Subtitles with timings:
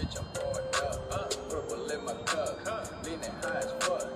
[0.00, 0.68] bitch, I'm pouring
[1.12, 1.50] up.
[1.50, 4.06] Purple in my cup, leaning high as fuck.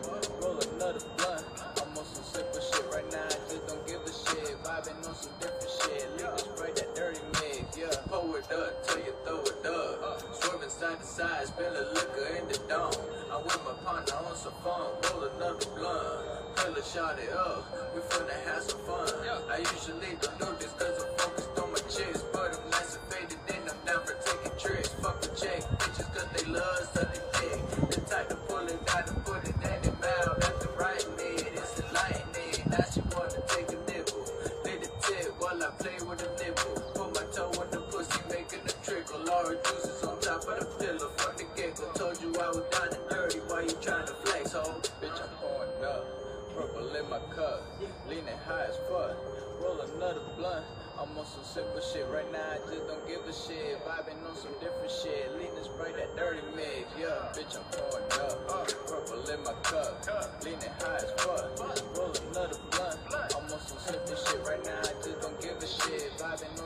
[0.41, 1.45] Roll another blunt.
[1.81, 3.27] I'm on some simple shit right now.
[3.27, 4.57] I just don't give a shit.
[4.65, 6.09] Vibing on some different shit.
[6.17, 7.77] Leave spray that dirty mix.
[7.77, 10.35] Yeah, pour it up till you throw it up.
[10.41, 12.93] Swerving side to side, spill a liquor in the dome.
[13.33, 14.89] I'm with my partner on some fun.
[15.13, 16.59] Roll another blunt.
[16.59, 17.95] Fill a shot it up.
[17.95, 19.09] We finna have some fun.
[19.51, 21.04] I usually don't do this cause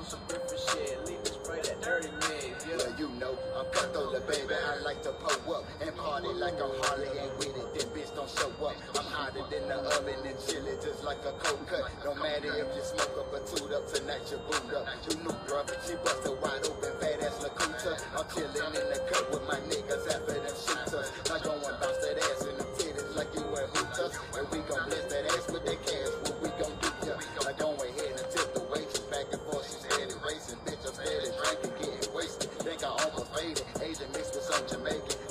[0.09, 0.97] On some different shit.
[1.05, 2.09] Leaning spray that dirty.
[2.09, 2.81] Yeah.
[2.81, 4.57] Well, you know, I'm Cutthroat, baby.
[4.57, 7.13] I like to pull up and party like I'm Harley.
[7.13, 8.73] Ain't with it, then bitch don't show up.
[8.97, 11.93] I'm hotter than the oven and chilly, just like a cold cut.
[12.09, 14.89] No matter if you smoke up or toot up, tonight you boot up.
[15.05, 17.93] You knew, bruh, she busted wide open, fat ass Lakuta.
[18.17, 21.13] I'm chilling in the cut with my niggas after them shooters.
[21.29, 24.17] Now go and bounce that ass in the titties like you were hooters.
[24.41, 24.65] And we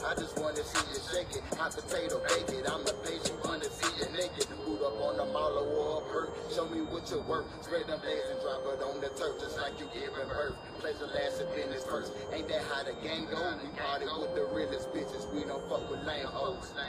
[0.07, 1.43] I just wanna see you shake it.
[1.59, 2.63] Hot potato, bake it.
[2.71, 4.47] I'm a patient, wanna see you naked.
[4.63, 6.31] Boot up on the mall or a perk.
[6.55, 7.43] Show me what you work.
[7.59, 10.55] Spread them legs and drop it on the turf just like you giving birth.
[10.79, 12.13] Pleasure last and business first.
[12.31, 13.35] Ain't that how the game go?
[13.59, 15.27] We party with the realest bitches.
[15.35, 16.71] We don't fuck with lame hoes.
[16.71, 16.87] hey,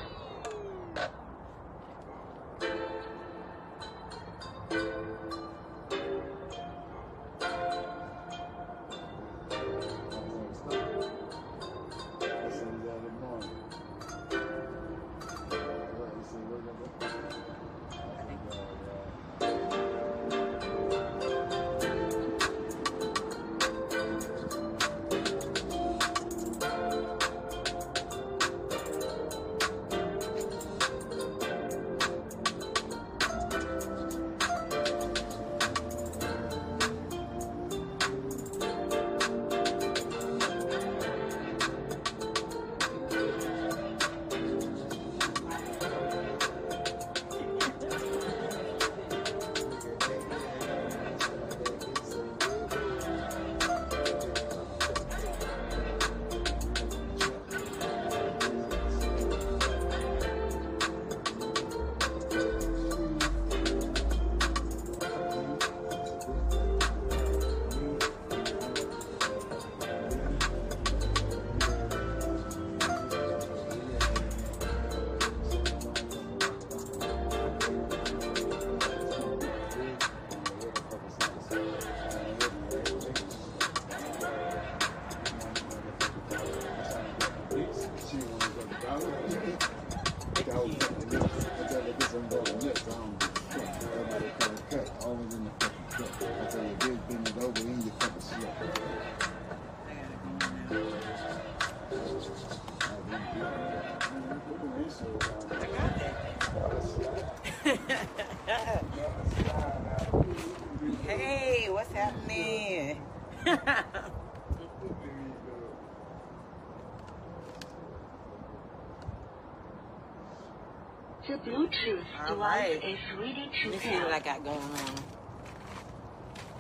[123.65, 124.95] Let me see what I got going on.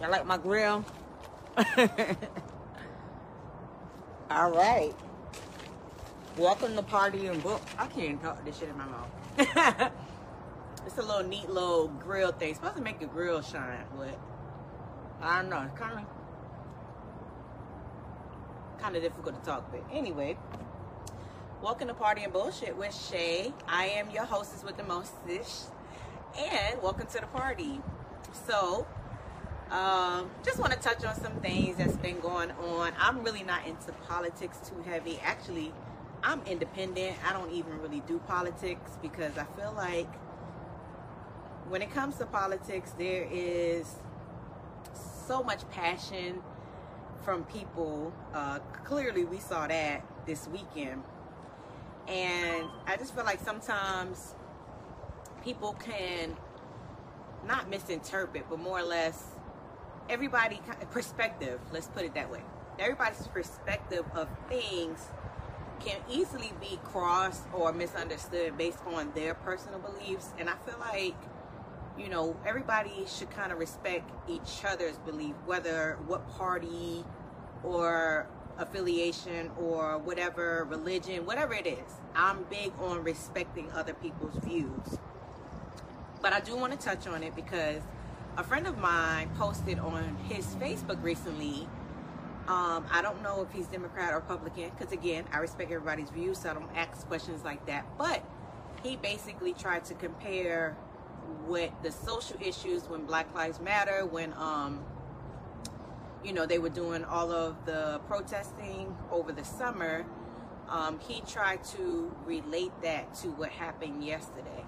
[0.00, 0.84] Y'all like my grill?
[4.30, 4.92] All right.
[6.36, 7.62] Welcome to Party and Book.
[7.78, 9.08] I can't talk this shit in my mouth.
[10.86, 12.50] it's a little neat little grill thing.
[12.50, 14.18] It's supposed to make the grill shine, but
[15.22, 15.62] I don't know.
[15.62, 16.04] It's kind of
[18.80, 19.70] kind of difficult to talk.
[19.70, 20.36] But anyway,
[21.62, 23.52] welcome to Party and Bullshit with Shay.
[23.68, 25.70] I am your hostess with the mostest,
[26.36, 27.80] and welcome to the party.
[28.46, 28.86] So,
[29.70, 32.92] um, just want to touch on some things that's been going on.
[32.98, 35.18] I'm really not into politics too heavy.
[35.22, 35.72] Actually,
[36.22, 37.16] I'm independent.
[37.26, 40.12] I don't even really do politics because I feel like
[41.68, 43.96] when it comes to politics, there is
[45.26, 46.42] so much passion
[47.24, 48.12] from people.
[48.32, 51.02] Uh, clearly, we saw that this weekend.
[52.06, 54.34] And I just feel like sometimes
[55.48, 56.36] people can
[57.46, 59.22] not misinterpret, but more or less
[60.10, 60.60] everybody
[60.90, 62.42] perspective, let's put it that way.
[62.78, 65.00] Everybody's perspective of things
[65.80, 70.34] can easily be crossed or misunderstood based on their personal beliefs.
[70.38, 71.16] And I feel like,
[71.98, 77.06] you know, everybody should kind of respect each other's belief, whether what party
[77.62, 78.28] or
[78.58, 81.94] affiliation or whatever religion, whatever it is.
[82.14, 84.98] I'm big on respecting other people's views.
[86.20, 87.82] But I do want to touch on it because
[88.36, 91.68] a friend of mine posted on his Facebook recently
[92.48, 96.38] um, I don't know if he's Democrat or Republican because, again, I respect everybody's views,
[96.38, 97.84] so I don't ask questions like that.
[97.98, 98.24] But
[98.82, 100.74] he basically tried to compare
[101.46, 104.82] with the social issues when Black Lives Matter, when, um,
[106.24, 110.06] you know, they were doing all of the protesting over the summer.
[110.70, 114.64] Um, he tried to relate that to what happened yesterday,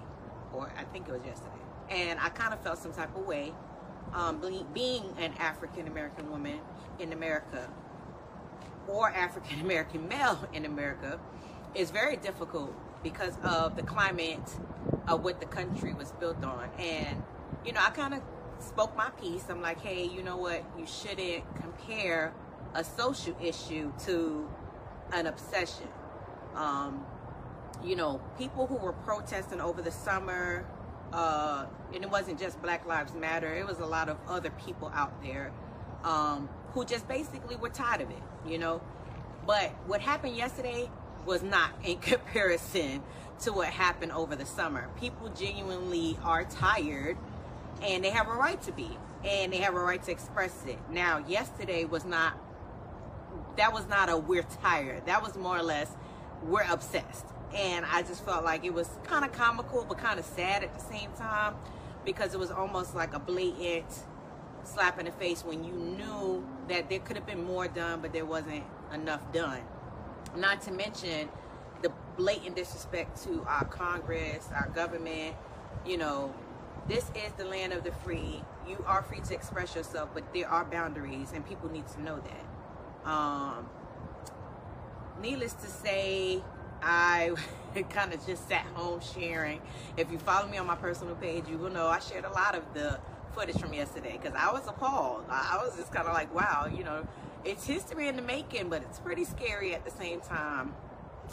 [0.53, 1.51] or I think it was yesterday.
[1.89, 3.53] And I kind of felt some type of way
[4.13, 4.41] um,
[4.73, 6.59] being an African American woman
[6.99, 7.69] in America
[8.87, 11.19] or African American male in America
[11.75, 14.57] is very difficult because of the climate
[15.07, 16.69] of what the country was built on.
[16.77, 17.23] And,
[17.65, 18.21] you know, I kind of
[18.59, 19.45] spoke my piece.
[19.49, 20.63] I'm like, hey, you know what?
[20.77, 22.33] You shouldn't compare
[22.73, 24.47] a social issue to
[25.13, 25.87] an obsession.
[26.55, 27.05] Um,
[27.83, 30.65] you know, people who were protesting over the summer,
[31.13, 34.91] uh, and it wasn't just Black Lives Matter, it was a lot of other people
[34.93, 35.51] out there
[36.03, 38.81] um, who just basically were tired of it, you know.
[39.45, 40.89] But what happened yesterday
[41.25, 43.03] was not in comparison
[43.41, 44.87] to what happened over the summer.
[44.99, 47.17] People genuinely are tired
[47.81, 48.89] and they have a right to be
[49.23, 50.77] and they have a right to express it.
[50.91, 52.37] Now, yesterday was not
[53.57, 55.05] that was not a we're tired.
[55.07, 55.91] That was more or less
[56.43, 60.25] we're obsessed and I just felt like it was kind of comical but kind of
[60.25, 61.55] sad at the same time
[62.05, 63.85] because it was almost like a blatant
[64.63, 68.13] slap in the face when you knew that there could have been more done but
[68.13, 68.63] there wasn't
[68.93, 69.61] enough done.
[70.35, 71.29] Not to mention
[71.81, 75.35] the blatant disrespect to our congress our government
[75.85, 76.33] you know
[76.87, 78.43] this is the land of the free.
[78.67, 82.19] You are free to express yourself but there are boundaries and people need to know
[82.19, 83.09] that.
[83.09, 83.69] Um
[85.21, 86.41] needless to say
[86.81, 87.31] I
[87.89, 89.61] kind of just sat home sharing.
[89.97, 92.55] If you follow me on my personal page, you will know I shared a lot
[92.55, 92.99] of the
[93.33, 95.25] footage from yesterday because I was appalled.
[95.29, 97.07] I was just kind of like, wow, you know,
[97.45, 100.73] it's history in the making, but it's pretty scary at the same time.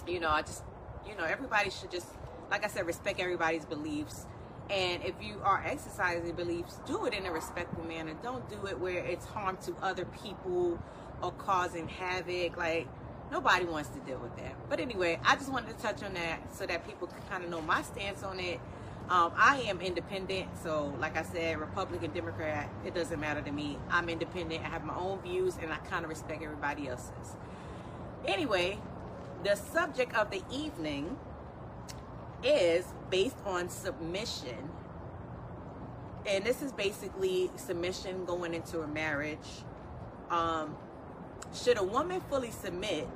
[0.06, 0.62] You know, I just,
[1.06, 2.06] you know, everybody should just,
[2.50, 4.26] like I said, respect everybody's beliefs.
[4.70, 8.14] And if you are exercising beliefs, do it in a respectful manner.
[8.22, 10.78] Don't do it where it's harm to other people
[11.22, 12.56] or causing havoc.
[12.56, 12.86] Like,
[13.30, 14.54] nobody wants to deal with that.
[14.68, 17.50] But anyway, I just wanted to touch on that so that people can kind of
[17.50, 18.60] know my stance on it.
[19.08, 23.78] Um, I am independent, so like I said, Republican, Democrat, it doesn't matter to me.
[23.90, 24.62] I'm independent.
[24.62, 27.36] I have my own views, and I kind of respect everybody else's.
[28.26, 28.78] Anyway,
[29.44, 31.16] the subject of the evening
[32.42, 34.70] is based on submission,
[36.26, 39.38] and this is basically submission going into a marriage.
[40.30, 40.76] Um,
[41.54, 43.08] should a woman fully submit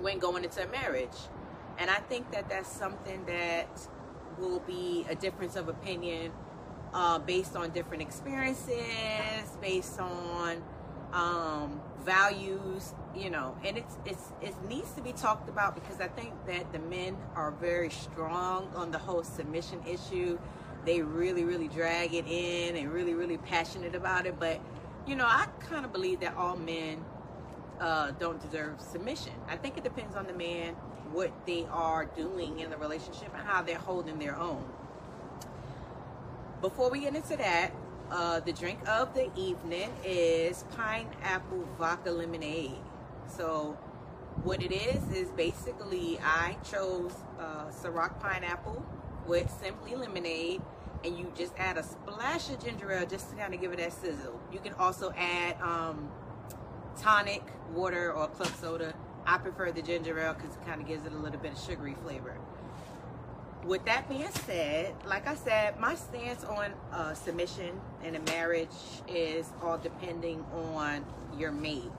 [0.00, 1.16] when going into a marriage?
[1.78, 3.68] And I think that that's something that
[4.38, 6.32] will be a difference of opinion
[6.92, 10.62] uh, based on different experiences, based on
[11.12, 16.08] um, values, you know, and it's it's it needs to be talked about because I
[16.08, 20.38] think that the men are very strong on the whole submission issue.
[20.84, 24.38] They really, really drag it in and really, really passionate about it.
[24.38, 24.60] But
[25.06, 27.04] you know, I kind of believe that all men
[27.80, 29.32] uh, don't deserve submission.
[29.48, 30.74] I think it depends on the man,
[31.12, 34.64] what they are doing in the relationship, and how they're holding their own.
[36.60, 37.72] Before we get into that,
[38.10, 42.78] uh, the drink of the evening is pineapple vodka lemonade.
[43.26, 43.76] So,
[44.42, 48.84] what it is is basically I chose uh, Ciroc pineapple
[49.26, 50.62] with simply lemonade,
[51.04, 53.78] and you just add a splash of ginger ale just to kind of give it
[53.78, 54.40] that sizzle.
[54.52, 56.08] You can also add um,
[56.98, 58.94] tonic water or club soda.
[59.26, 61.58] I prefer the ginger ale because it kind of gives it a little bit of
[61.58, 62.36] sugary flavor.
[63.64, 68.68] With that being said, like I said, my stance on uh, submission in a marriage
[69.06, 71.04] is all depending on
[71.36, 71.90] your mate.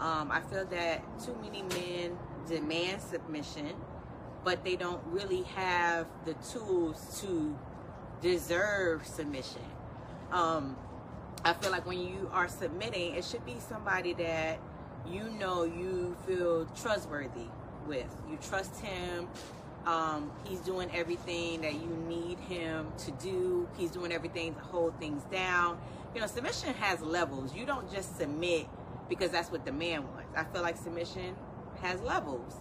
[0.00, 2.18] Um, I feel that too many men
[2.48, 3.72] demand submission,
[4.42, 7.56] but they don't really have the tools to
[8.20, 9.62] deserve submission.
[10.32, 10.76] Um,
[11.44, 14.60] I feel like when you are submitting, it should be somebody that
[15.06, 17.48] you know you feel trustworthy.
[17.86, 18.06] with.
[18.30, 19.28] You trust him.
[19.86, 23.68] Um, he's doing everything that you need him to do.
[23.76, 25.78] He's doing everything to hold things down.
[26.14, 27.54] You know, submission has levels.
[27.54, 28.68] You don't just submit
[29.08, 30.36] because that's what the man wants.
[30.36, 31.34] I feel like submission
[31.80, 32.54] has levels.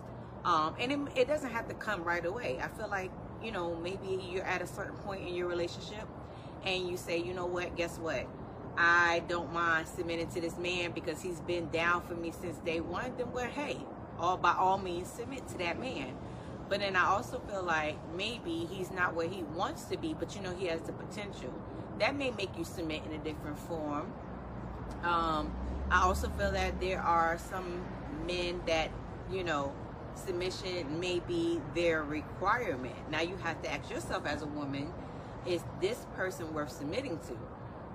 [0.43, 2.59] Um, and it, it doesn't have to come right away.
[2.61, 3.11] I feel like,
[3.43, 6.07] you know, maybe you're at a certain point in your relationship
[6.65, 8.27] and you say, you know what, guess what?
[8.77, 12.79] I don't mind submitting to this man because he's been down for me since day
[12.79, 13.13] one.
[13.17, 13.77] Then, well, hey,
[14.19, 16.15] all by all means, submit to that man.
[16.69, 20.35] But then I also feel like maybe he's not where he wants to be, but
[20.35, 21.53] you know he has the potential.
[21.99, 24.13] That may make you submit in a different form.
[25.03, 25.53] Um,
[25.89, 27.83] I also feel that there are some
[28.25, 28.89] men that,
[29.29, 29.73] you know,
[30.15, 32.95] submission may be their requirement.
[33.09, 34.93] Now you have to ask yourself as a woman,
[35.45, 37.37] is this person worth submitting to?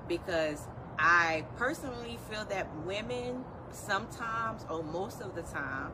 [0.09, 0.67] Because
[0.99, 5.91] I personally feel that women sometimes or most of the time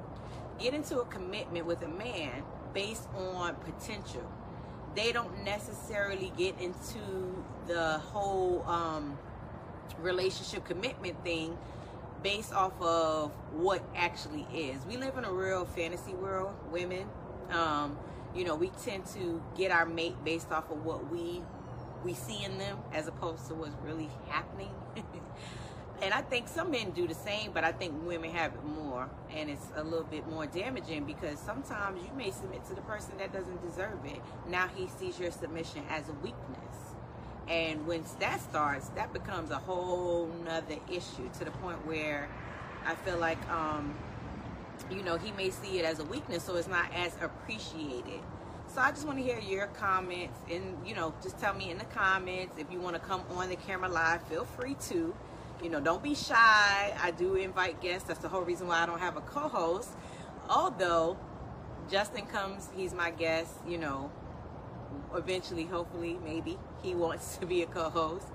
[0.58, 2.42] get into a commitment with a man
[2.74, 4.30] based on potential.
[4.94, 9.18] They don't necessarily get into the whole um,
[10.00, 11.56] relationship commitment thing
[12.22, 14.84] based off of what actually is.
[14.86, 17.08] We live in a real fantasy world, women.
[17.50, 17.98] Um,
[18.34, 21.42] you know, we tend to get our mate based off of what we
[22.04, 24.70] we see in them as opposed to what's really happening.
[26.02, 29.08] and I think some men do the same, but I think women have it more,
[29.34, 33.12] and it's a little bit more damaging because sometimes you may submit to the person
[33.18, 34.20] that doesn't deserve it.
[34.48, 36.58] Now he sees your submission as a weakness.
[37.48, 42.28] And when that starts, that becomes a whole nother issue to the point where
[42.86, 43.94] I feel like, um,
[44.90, 48.20] you know, he may see it as a weakness, so it's not as appreciated.
[48.74, 51.76] So I just want to hear your comments, and you know, just tell me in
[51.76, 54.22] the comments if you want to come on the camera live.
[54.28, 55.14] Feel free to.
[55.62, 56.96] You know, don't be shy.
[56.98, 58.08] I do invite guests.
[58.08, 59.90] That's the whole reason why I don't have a co-host.
[60.48, 61.18] Although
[61.90, 63.52] Justin comes, he's my guest.
[63.68, 64.10] You know,
[65.14, 68.26] eventually, hopefully, maybe he wants to be a co-host.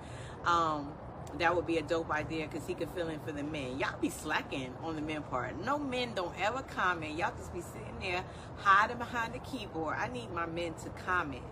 [0.46, 0.94] Um,
[1.40, 3.80] that would be a dope idea because he could fill in for the men.
[3.80, 5.60] Y'all be slacking on the men part.
[5.64, 7.18] No men don't ever comment.
[7.18, 8.24] Y'all just be sitting there
[8.58, 9.96] hiding behind the keyboard.
[9.98, 11.44] I need my men to comment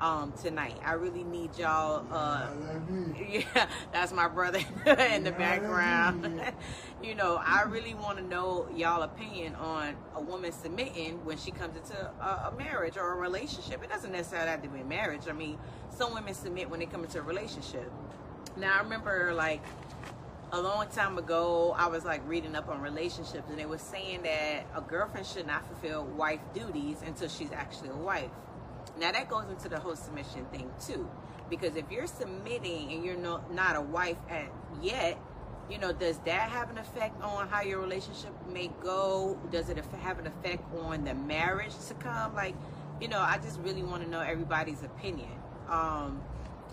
[0.00, 0.76] um, tonight.
[0.84, 2.06] I really need y'all.
[2.10, 2.48] Uh,
[3.30, 6.40] yeah, that's my brother in the background.
[7.02, 11.50] you know, I really want to know y'all opinion on a woman submitting when she
[11.50, 13.82] comes into a, a, marriage or a relationship.
[13.82, 15.28] It doesn't necessarily have to be marriage.
[15.28, 15.58] I mean,
[15.90, 17.90] some women submit when they come into a relationship.
[18.60, 19.62] Now, I remember like
[20.52, 24.22] a long time ago, I was like reading up on relationships, and they were saying
[24.24, 28.30] that a girlfriend should not fulfill wife duties until she's actually a wife.
[28.98, 31.08] Now that goes into the whole submission thing too,
[31.48, 34.52] because if you're submitting and you're not not a wife at
[34.82, 35.18] yet,
[35.70, 39.38] you know, does that have an effect on how your relationship may go?
[39.50, 42.34] Does it have an effect on the marriage to come?
[42.34, 42.56] Like,
[43.00, 45.30] you know, I just really want to know everybody's opinion.
[45.70, 46.20] Um,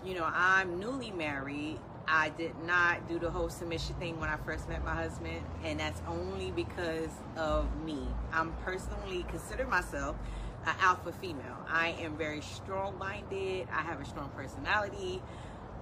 [0.04, 1.78] you know, I'm newly married.
[2.06, 5.78] I did not do the whole submission thing when I first met my husband, and
[5.78, 8.06] that's only because of me.
[8.32, 10.16] I'm personally consider myself
[10.66, 11.58] an alpha female.
[11.68, 13.68] I am very strong minded.
[13.70, 15.20] I have a strong personality.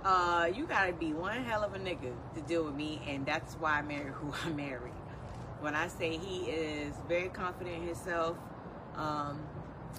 [0.04, 3.54] Uh, you gotta be one hell of a nigga to deal with me, and that's
[3.54, 4.92] why I married who I married.
[5.61, 8.37] When I say he is very confident in himself,
[8.96, 9.40] um,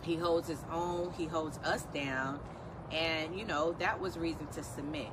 [0.04, 2.40] he holds his own, he holds us down,
[2.92, 5.10] and you know that was reason to submit.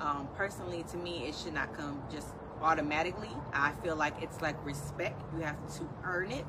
[0.00, 2.28] Um, personally, to me, it should not come just
[2.60, 3.30] automatically.
[3.52, 5.20] I feel like it's like respect.
[5.34, 6.46] You have to earn it.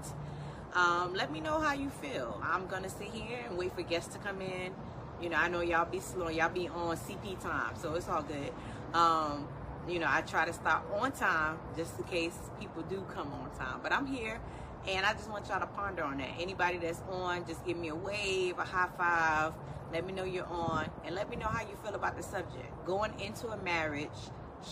[0.74, 2.40] Um, let me know how you feel.
[2.44, 4.74] I'm gonna sit here and wait for guests to come in.
[5.22, 8.22] You know, I know y'all be slow, y'all be on CP time, so it's all
[8.22, 8.52] good.
[8.94, 9.48] Um,
[9.88, 13.50] you know, I try to stop on time just in case people do come on
[13.58, 13.80] time.
[13.82, 14.40] But I'm here
[14.88, 16.30] and I just want y'all to ponder on that.
[16.40, 19.54] Anybody that's on, just give me a wave, a high five.
[19.94, 22.86] Let me know you're on and let me know how you feel about the subject.
[22.86, 24.10] Going into a marriage,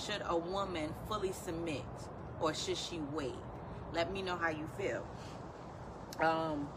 [0.05, 1.85] should a woman fully submit
[2.39, 3.35] or should she wait?
[3.93, 5.05] Let me know how you feel
[6.21, 6.67] um,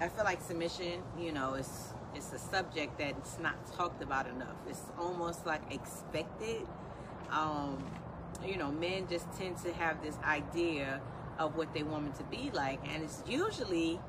[0.00, 4.56] I feel like submission, you know, it's it's a subject that's not talked about enough.
[4.68, 6.66] It's almost like expected.
[7.30, 7.84] Um,
[8.44, 11.00] you know, men just tend to have this idea
[11.38, 14.00] of what they want to be like, and it's usually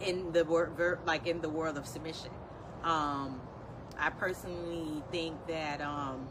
[0.00, 2.30] in the word, like in the world of submission.
[2.84, 3.40] Um,
[3.98, 6.28] I personally think that um,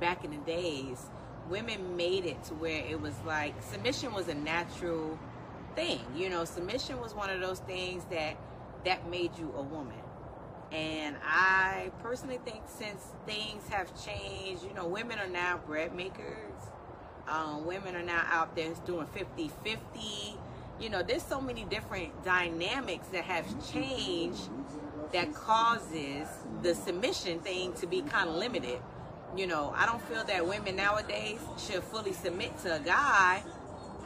[0.00, 1.04] back in the days,
[1.50, 5.18] women made it to where it was like submission was a natural
[5.76, 6.00] thing.
[6.16, 8.36] You know, submission was one of those things that
[8.84, 9.96] that made you a woman.
[10.72, 16.54] And I personally think since things have changed, you know, women are now bread makers.
[17.28, 20.38] Um, women are now out there doing 50 50.
[20.80, 24.48] you know, there's so many different dynamics that have changed
[25.12, 26.28] that causes
[26.62, 28.80] the submission thing to be kind of limited.
[29.36, 33.42] You know, I don't feel that women nowadays should fully submit to a guy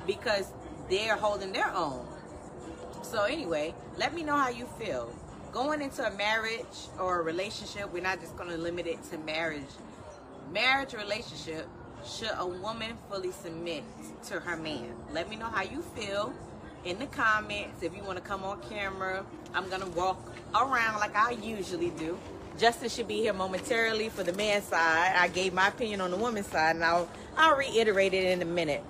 [0.07, 0.53] because
[0.91, 2.07] they're holding their own.
[3.03, 5.15] So anyway, let me know how you feel.
[5.53, 9.19] Going into a marriage or a relationship, we're not just going to limit it to
[9.19, 9.63] marriage.
[10.53, 11.69] Marriage relationship,
[12.05, 13.85] should a woman fully submit
[14.25, 14.95] to her man?
[15.13, 16.35] Let me know how you feel
[16.85, 17.83] in the comments.
[17.83, 19.25] If you want to come on camera,
[19.55, 22.19] I'm going to walk around like I usually do.
[22.59, 25.15] Justin should be here momentarily for the man's side.
[25.17, 28.45] I gave my opinion on the woman's side, and I'll, I'll reiterate it in a
[28.45, 28.85] minute.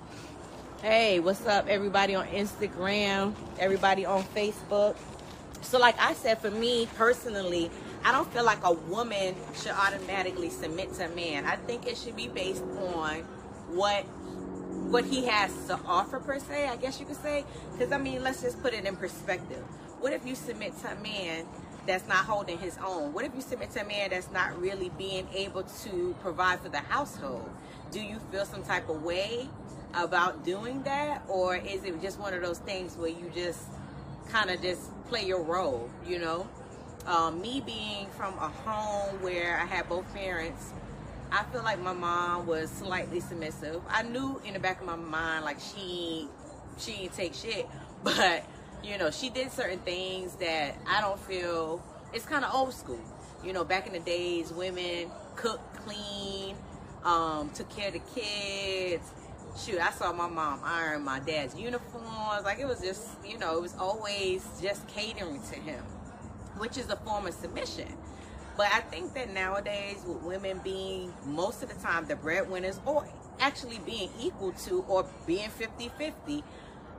[0.81, 4.95] Hey, what's up, everybody on Instagram, everybody on Facebook?
[5.61, 7.71] So, like I said, for me personally,
[8.03, 11.45] I don't feel like a woman should automatically submit to a man.
[11.45, 13.21] I think it should be based on
[13.69, 14.05] what
[14.89, 17.43] what he has to offer per se, I guess you could say.
[17.71, 19.63] Because I mean, let's just put it in perspective.
[19.99, 21.45] What if you submit to a man
[21.87, 23.13] that's not holding his own?
[23.13, 26.69] What if you submit to a man that's not really being able to provide for
[26.69, 27.49] the household?
[27.91, 29.49] Do you feel some type of way
[29.93, 31.23] about doing that?
[31.27, 33.63] Or is it just one of those things where you just
[34.29, 36.47] kind of just play your role, you know?
[37.05, 40.71] Um, me being from a home where I had both parents
[41.31, 43.81] I feel like my mom was slightly submissive.
[43.89, 46.27] I knew in the back of my mind like she
[46.77, 47.67] she didn't take shit,
[48.03, 48.45] but
[48.83, 51.83] you know she did certain things that I don't feel.
[52.13, 52.99] It's kind of old school.
[53.43, 56.55] You know, back in the days, women cooked, clean,
[57.03, 59.11] um, took care of the kids.
[59.57, 62.43] Shoot, I saw my mom iron my dad's uniforms.
[62.43, 65.81] Like it was just, you know, it was always just catering to him,
[66.57, 67.87] which is a form of submission.
[68.57, 73.07] But I think that nowadays, with women being most of the time the breadwinners, or
[73.39, 76.43] actually being equal to, or being 50 50,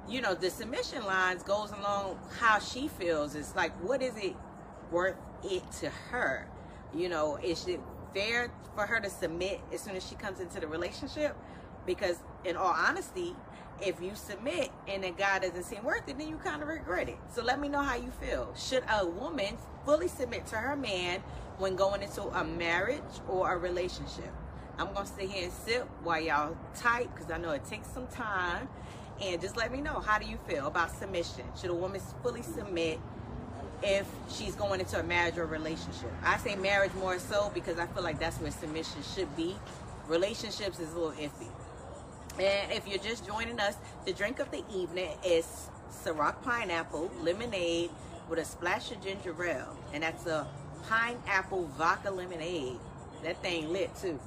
[0.08, 3.34] you know, the submission lines goes along how she feels.
[3.34, 4.36] It's like, what is it
[4.90, 6.46] worth it to her?
[6.94, 7.80] You know, is it
[8.14, 11.36] fair for her to submit as soon as she comes into the relationship?
[11.86, 13.34] Because, in all honesty,
[13.80, 17.08] if you submit and the guy doesn't seem worth it, then you kind of regret
[17.08, 17.18] it.
[17.34, 18.52] So let me know how you feel.
[18.56, 21.22] Should a woman fully submit to her man
[21.58, 24.32] when going into a marriage or a relationship.
[24.78, 27.88] I'm going to sit here and sip while y'all type because I know it takes
[27.88, 28.68] some time.
[29.22, 31.44] And just let me know, how do you feel about submission?
[31.58, 33.00] Should a woman fully submit
[33.82, 36.10] if she's going into a marriage or a relationship?
[36.22, 39.56] I say marriage more so because I feel like that's where submission should be.
[40.08, 41.48] Relationships is a little iffy.
[42.38, 47.90] And if you're just joining us, the drink of the evening is Ciroc pineapple lemonade
[48.28, 49.74] with a splash of ginger ale.
[49.94, 50.46] And that's a
[50.88, 52.78] pineapple vodka lemonade.
[53.22, 54.18] That thing lit too.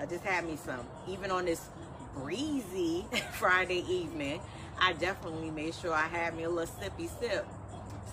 [0.00, 0.86] I just had me some.
[1.08, 1.68] Even on this
[2.14, 4.40] breezy Friday evening,
[4.80, 7.46] I definitely made sure I had me a little sippy sip.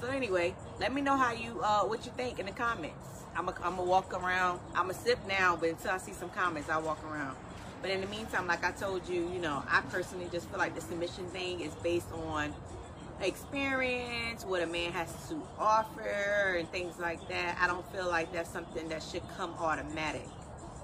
[0.02, 3.24] So anyway, let me know how you uh what you think in the comments.
[3.36, 4.60] I'm gonna walk around.
[4.74, 7.36] I'm a sip now, but until I see some comments, I'll walk around.
[7.82, 10.74] But in the meantime, like I told you, you know, I personally just feel like
[10.74, 12.54] the submission thing is based on
[13.22, 17.58] experience, what a man has to offer, and things like that.
[17.62, 20.28] I don't feel like that's something that should come automatic.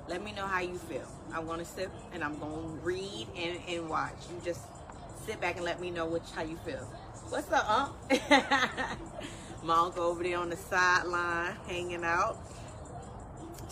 [0.07, 1.07] Let me know how you feel.
[1.33, 4.15] I'm gonna sit and I'm gonna read and, and watch.
[4.29, 4.61] You just
[5.25, 6.85] sit back and let me know which how you feel.
[7.29, 8.21] What's up, Unc?
[9.63, 12.37] My uncle over there on the sideline hanging out.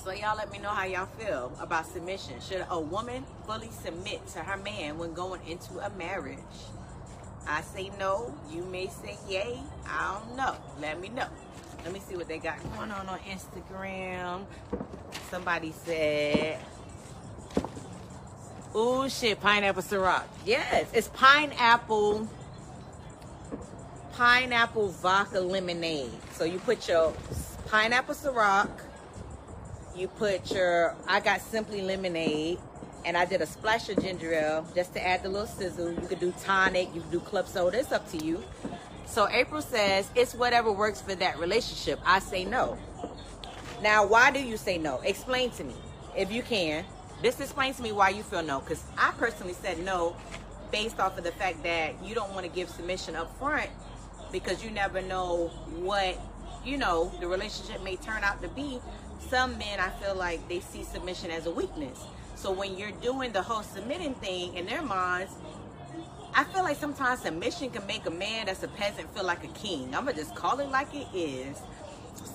[0.04, 2.40] So y'all let me know how y'all feel about submission.
[2.40, 6.38] Should a woman fully submit to her man when going into a marriage?
[7.48, 8.34] I say no.
[8.50, 9.60] You may say yay.
[9.88, 10.56] I don't know.
[10.80, 11.28] Let me know.
[11.84, 14.46] Let me see what they got going on on Instagram.
[15.30, 16.60] Somebody said,
[18.74, 22.28] "Oh shit, pineapple Ciroc." Yes, it's pineapple,
[24.14, 26.12] pineapple vodka lemonade.
[26.34, 27.14] So you put your
[27.68, 28.70] pineapple Ciroc.
[29.96, 30.96] You put your.
[31.08, 32.60] I got simply lemonade
[33.06, 35.92] and I did a splash of ginger ale just to add the little sizzle.
[35.92, 37.80] You could do tonic, you could do club soda.
[37.80, 38.44] It's up to you.
[39.06, 42.00] So April says it's whatever works for that relationship.
[42.06, 42.78] I say no.
[43.82, 45.00] Now, why do you say no?
[45.02, 45.76] Explain to me,
[46.16, 46.86] if you can.
[47.22, 50.16] This explains to me why you feel no, because I personally said no
[50.72, 53.70] based off of the fact that you don't want to give submission up front
[54.32, 55.48] because you never know
[55.80, 56.18] what
[56.64, 58.80] you know the relationship may turn out to be.
[59.30, 62.00] Some men, I feel like they see submission as a weakness.
[62.40, 65.34] So when you're doing the whole submitting thing in their minds,
[66.34, 69.50] I feel like sometimes submission can make a man that's a peasant feel like a
[69.50, 69.94] king.
[69.94, 71.62] I'm gonna just call it like it is.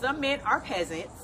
[0.00, 1.14] Some men are peasants,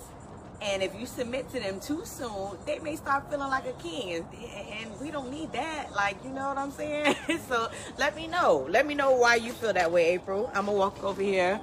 [0.62, 4.14] And if you submit to them too soon, they may start feeling like a king.
[4.16, 5.92] And, and we don't need that.
[5.94, 7.16] Like, you know what I'm saying?
[7.48, 8.66] so let me know.
[8.70, 10.50] Let me know why you feel that way, April.
[10.54, 11.60] I'm to walk over here.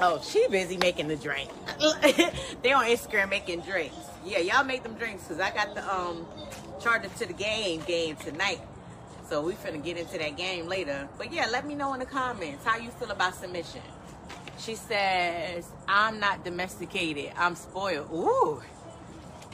[0.00, 1.50] Oh, she busy making the drink.
[2.62, 4.11] they on Instagram making drinks.
[4.24, 6.26] Yeah, y'all make them drinks because I got the um
[6.80, 8.60] charter to the game game tonight.
[9.28, 11.08] So we finna get into that game later.
[11.18, 13.80] But yeah, let me know in the comments how you feel about submission.
[14.58, 17.32] She says, I'm not domesticated.
[17.36, 18.10] I'm spoiled.
[18.12, 18.62] Ooh,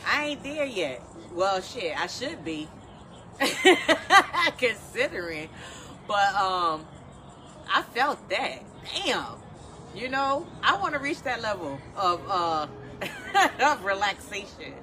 [0.07, 1.03] I ain't there yet.
[1.33, 2.69] Well, shit, I should be.
[4.59, 5.49] Considering.
[6.07, 6.87] But um,
[7.73, 8.63] I felt that.
[9.05, 9.37] Damn.
[9.95, 12.67] You know, I want to reach that level of uh
[13.61, 14.75] of relaxation.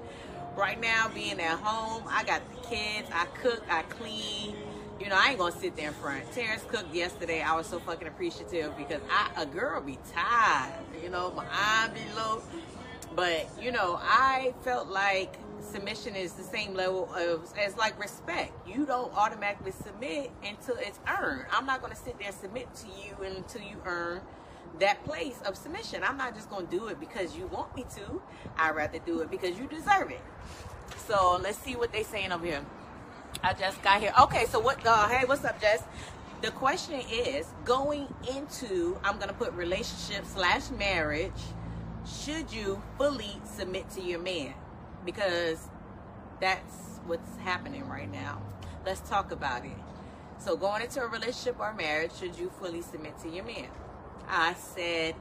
[0.56, 3.10] Right now, being at home, I got the kids.
[3.12, 3.64] I cook.
[3.70, 4.56] I clean
[5.00, 6.32] you know, I ain't gonna sit there in front.
[6.32, 7.42] Terrence cooked yesterday.
[7.42, 10.74] I was so fucking appreciative because I a girl be tired.
[11.04, 12.42] You know, my eye be low.
[13.16, 18.54] But you know, I felt like submission is the same level of as like respect.
[18.68, 21.46] You don't automatically submit until it's earned.
[21.52, 24.22] I'm not gonna sit there and submit to you until you earn
[24.80, 26.04] that place of submission.
[26.04, 28.22] I'm not just gonna do it because you want me to.
[28.58, 30.22] I'd rather do it because you deserve it.
[31.08, 32.66] So let's see what they're saying over here.
[33.44, 34.14] I just got here.
[34.22, 34.86] Okay, so what?
[34.86, 35.84] Uh, hey, what's up, Jess?
[36.42, 38.98] The question is going into.
[39.04, 41.32] I'm gonna put relationship slash marriage.
[42.06, 44.54] Should you fully submit to your man?
[45.06, 45.68] Because
[46.40, 48.42] that's what's happening right now.
[48.86, 49.72] Let's talk about it.
[50.38, 53.68] So, going into a relationship or marriage, should you fully submit to your man?
[54.30, 55.16] I said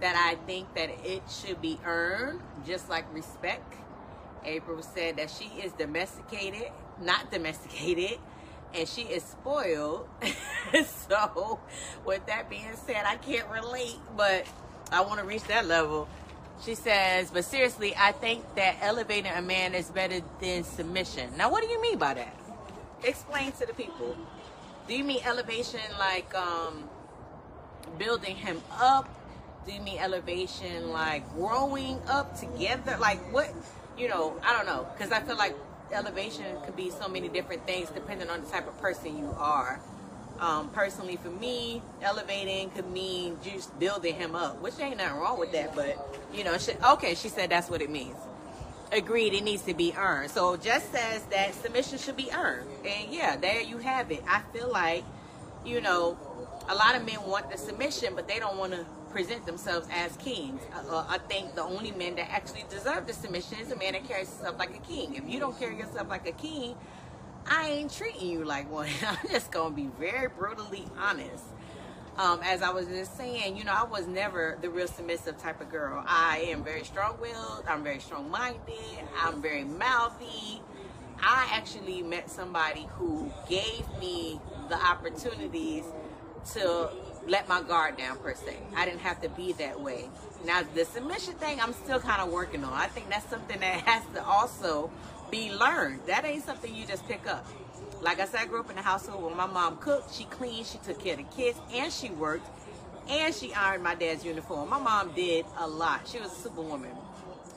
[0.00, 3.74] that I think that it should be earned, just like respect.
[4.44, 8.18] April said that she is domesticated not domesticated
[8.74, 10.08] and she is spoiled.
[11.08, 11.60] so,
[12.04, 14.46] with that being said, I can't relate, but
[14.90, 16.08] I want to reach that level.
[16.64, 21.36] She says, but seriously, I think that elevating a man is better than submission.
[21.36, 22.36] Now, what do you mean by that?
[23.02, 24.16] Explain to the people.
[24.86, 26.88] Do you mean elevation like um,
[27.98, 29.08] building him up?
[29.66, 32.96] Do you mean elevation like growing up together?
[33.00, 33.52] Like what?
[33.96, 34.86] You know, I don't know.
[34.92, 35.54] Because I feel like
[35.92, 39.80] elevation could be so many different things depending on the type of person you are.
[40.40, 45.38] Um, personally, for me, elevating could mean just building him up, which ain't nothing wrong
[45.38, 45.74] with that.
[45.76, 48.16] But you know, she, okay, she said that's what it means.
[48.90, 50.30] Agreed, it needs to be earned.
[50.32, 54.24] So just says that submission should be earned, and yeah, there you have it.
[54.28, 55.04] I feel like,
[55.64, 56.18] you know,
[56.68, 60.16] a lot of men want the submission, but they don't want to present themselves as
[60.16, 60.60] kings.
[60.74, 63.92] Uh, uh, I think the only men that actually deserve the submission is a man
[63.92, 65.14] that carries himself like a king.
[65.14, 66.74] If you don't carry yourself like a king,
[67.46, 68.88] I ain't treating you like one.
[69.06, 71.44] I'm just gonna be very brutally honest.
[72.18, 75.62] Um, as I was just saying, you know, I was never the real submissive type
[75.62, 76.04] of girl.
[76.06, 77.64] I am very strong-willed.
[77.66, 78.60] I'm very strong-minded.
[79.18, 80.60] I'm very mouthy.
[81.22, 85.84] I actually met somebody who gave me the opportunities
[86.54, 86.90] to
[87.26, 88.56] let my guard down per se.
[88.76, 90.08] I didn't have to be that way.
[90.44, 92.72] Now the submission thing, I'm still kind of working on.
[92.72, 94.90] I think that's something that has to also
[95.30, 96.00] be learned.
[96.06, 97.46] That ain't something you just pick up.
[98.00, 100.66] Like I said, I grew up in a household where my mom cooked, she cleaned,
[100.66, 102.48] she took care of the kids, and she worked,
[103.08, 104.68] and she ironed my dad's uniform.
[104.68, 106.08] My mom did a lot.
[106.08, 106.90] She was a superwoman.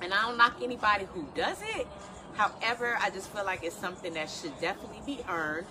[0.02, 1.88] And I don't knock anybody who does it.
[2.36, 5.65] However, I just feel like it's something that should definitely be earned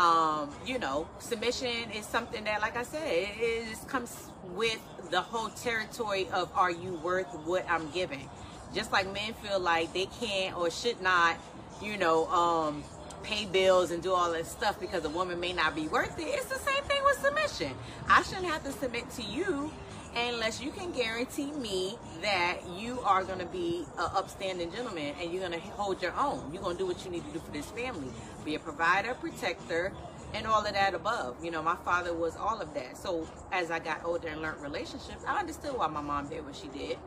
[0.00, 4.80] um, you know, submission is something that, like I said, it, it just comes with
[5.10, 8.28] the whole territory of are you worth what I'm giving?
[8.74, 11.36] Just like men feel like they can't or should not,
[11.82, 12.82] you know, um,
[13.22, 16.28] pay bills and do all that stuff because a woman may not be worth it.
[16.28, 17.76] It's the same thing with submission.
[18.08, 19.70] I shouldn't have to submit to you
[20.16, 25.30] unless you can guarantee me that you are going to be an upstanding gentleman and
[25.32, 26.50] you're going to hold your own.
[26.52, 28.08] You're going to do what you need to do for this family.
[28.44, 29.92] Be a provider, protector,
[30.34, 31.44] and all of that above.
[31.44, 32.96] You know, my father was all of that.
[32.96, 36.56] So as I got older and learned relationships, I understood why my mom did what
[36.56, 36.98] she did.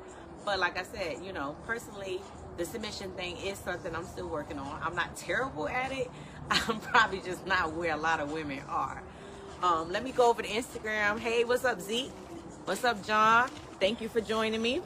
[0.46, 2.22] But like I said, you know, personally,
[2.58, 4.82] the submission thing is something I'm still working on.
[4.84, 6.12] I'm not terrible at it.
[6.52, 9.02] I'm probably just not where a lot of women are.
[9.62, 11.17] Um, let me go over to Instagram.
[11.19, 12.12] Hey, what's up, Zeke?
[12.65, 13.50] What's up, John?
[13.80, 14.82] Thank you for joining me.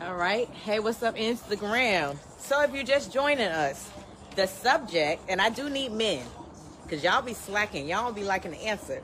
[0.00, 0.48] All right.
[0.48, 2.16] Hey, what's up, Instagram?
[2.38, 3.90] So, if you're just joining us,
[4.36, 6.24] the subject, and I do need men,
[6.82, 7.88] because y'all be slacking.
[7.88, 9.02] Y'all don't be liking the answer.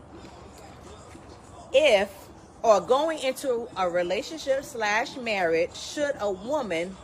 [1.72, 2.10] If
[2.62, 6.96] or going into a relationship slash marriage, should a woman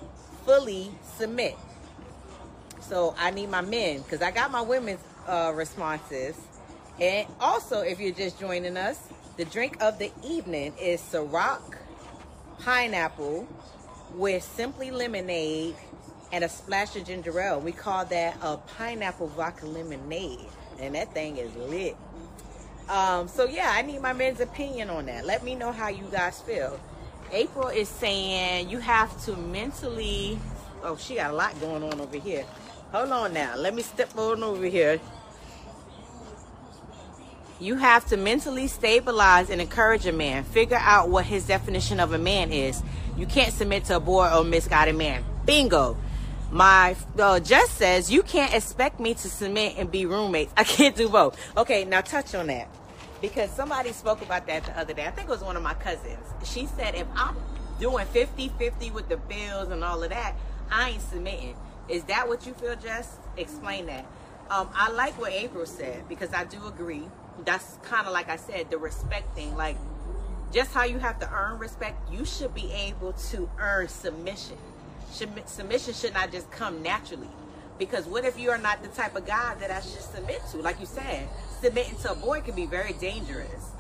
[0.45, 1.57] fully submit?
[2.81, 6.37] So I need my men because I got my women's uh, responses.
[7.01, 9.01] And also, if you're just joining us,
[9.37, 11.77] the drink of the evening is Ciroc,
[12.61, 13.49] pineapple,
[14.15, 15.77] with simply lemonade
[16.33, 17.61] and a splash of ginger ale.
[17.61, 20.47] We call that a pineapple vodka lemonade,
[20.81, 21.97] and that thing is lit.
[22.89, 25.27] Um, so yeah, I need my men's opinion on that.
[25.27, 26.81] Let me know how you guys feel.
[27.33, 30.39] April is saying you have to mentally.
[30.83, 32.45] Oh, she got a lot going on over here.
[32.93, 33.57] Hold on now.
[33.57, 34.99] Let me step on over here.
[37.61, 40.45] You have to mentally stabilize and encourage a man.
[40.45, 42.83] Figure out what his definition of a man is.
[43.17, 45.25] You can't submit to a bored or misguided man.
[45.45, 45.97] Bingo.
[46.51, 50.53] My uh, Jess says you can't expect me to submit and be roommates.
[50.57, 51.39] I can't do both.
[51.57, 52.69] Okay, now touch on that
[53.21, 55.07] because somebody spoke about that the other day.
[55.07, 56.27] I think it was one of my cousins.
[56.45, 57.37] She said if I'm
[57.79, 60.35] doing 50-50 with the bills and all of that,
[60.71, 61.55] I ain't submitting.
[61.89, 63.19] Is that what you feel, Jess?
[63.37, 64.07] Explain that.
[64.51, 67.03] Um, I like what April said because I do agree.
[67.45, 69.55] That's kind of like I said, the respect thing.
[69.57, 69.77] Like,
[70.53, 74.57] just how you have to earn respect, you should be able to earn submission.
[75.11, 77.29] Submission should not just come naturally.
[77.79, 80.59] Because what if you are not the type of guy that I should submit to?
[80.59, 81.29] Like you said,
[81.61, 83.71] submitting to a boy can be very dangerous.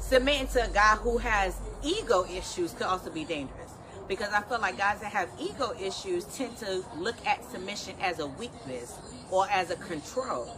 [0.00, 3.72] Submitting to a guy who has ego issues could also be dangerous.
[4.08, 8.18] Because I feel like guys that have ego issues tend to look at submission as
[8.18, 8.98] a weakness
[9.30, 10.50] or as a control.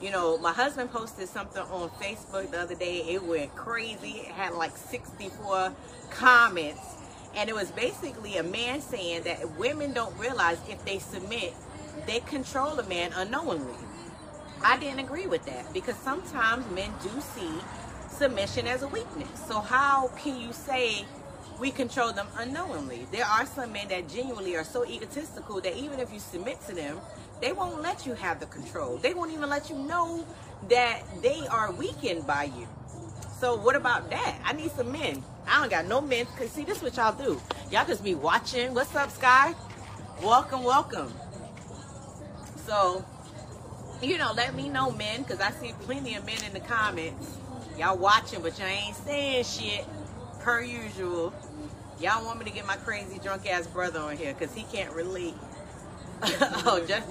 [0.00, 2.98] You know, my husband posted something on Facebook the other day.
[3.08, 4.20] It went crazy.
[4.20, 5.74] It had like 64
[6.10, 6.80] comments.
[7.36, 11.54] And it was basically a man saying that women don't realize if they submit,
[12.06, 13.74] they control a man unknowingly.
[14.62, 17.50] I didn't agree with that because sometimes men do see
[18.10, 19.28] submission as a weakness.
[19.48, 21.06] So how can you say
[21.58, 23.06] we control them unknowingly?
[23.10, 26.74] There are some men that genuinely are so egotistical that even if you submit to
[26.74, 26.98] them,
[27.40, 28.98] they won't let you have the control.
[28.98, 30.26] They won't even let you know
[30.68, 32.68] that they are weakened by you.
[33.40, 34.36] So what about that?
[34.44, 35.22] I need some men.
[35.48, 36.26] I don't got no men.
[36.36, 37.40] Cause see, this is what y'all do.
[37.72, 38.74] Y'all just be watching.
[38.74, 39.54] What's up, Sky?
[40.22, 41.10] Welcome, welcome.
[42.66, 43.02] So,
[44.02, 47.38] you know, let me know, men, because I see plenty of men in the comments.
[47.78, 49.86] Y'all watching, but y'all ain't saying shit,
[50.40, 51.32] per usual.
[51.98, 54.92] Y'all want me to get my crazy drunk ass brother on here, because he can't
[54.92, 55.34] relate.
[56.22, 57.06] oh, just,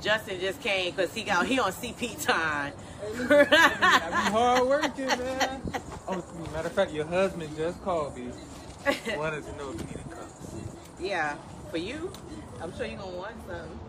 [0.00, 2.72] Justin just came because he got he on CP time.
[3.02, 5.60] I be hard working, man.
[6.08, 8.30] Oh, matter of fact, your husband just called me.
[9.16, 10.54] Wanted to know if you needed cups.
[11.00, 11.36] Yeah,
[11.70, 12.12] for you,
[12.62, 13.80] I'm sure you're gonna want some.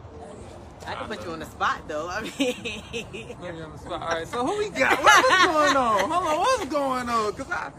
[0.86, 2.08] I can put you on the spot though.
[2.12, 4.02] I mean, Put you on the spot.
[4.02, 4.98] All right, so who we got?
[5.04, 6.10] What's going on?
[6.10, 7.34] Hold on, what's going on?
[7.34, 7.72] Cause I.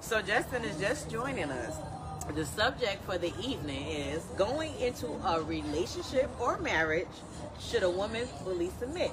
[0.00, 1.76] so Justin is just joining us.
[2.34, 7.06] The subject for the evening is going into a relationship or marriage.
[7.60, 9.12] Should a woman fully submit?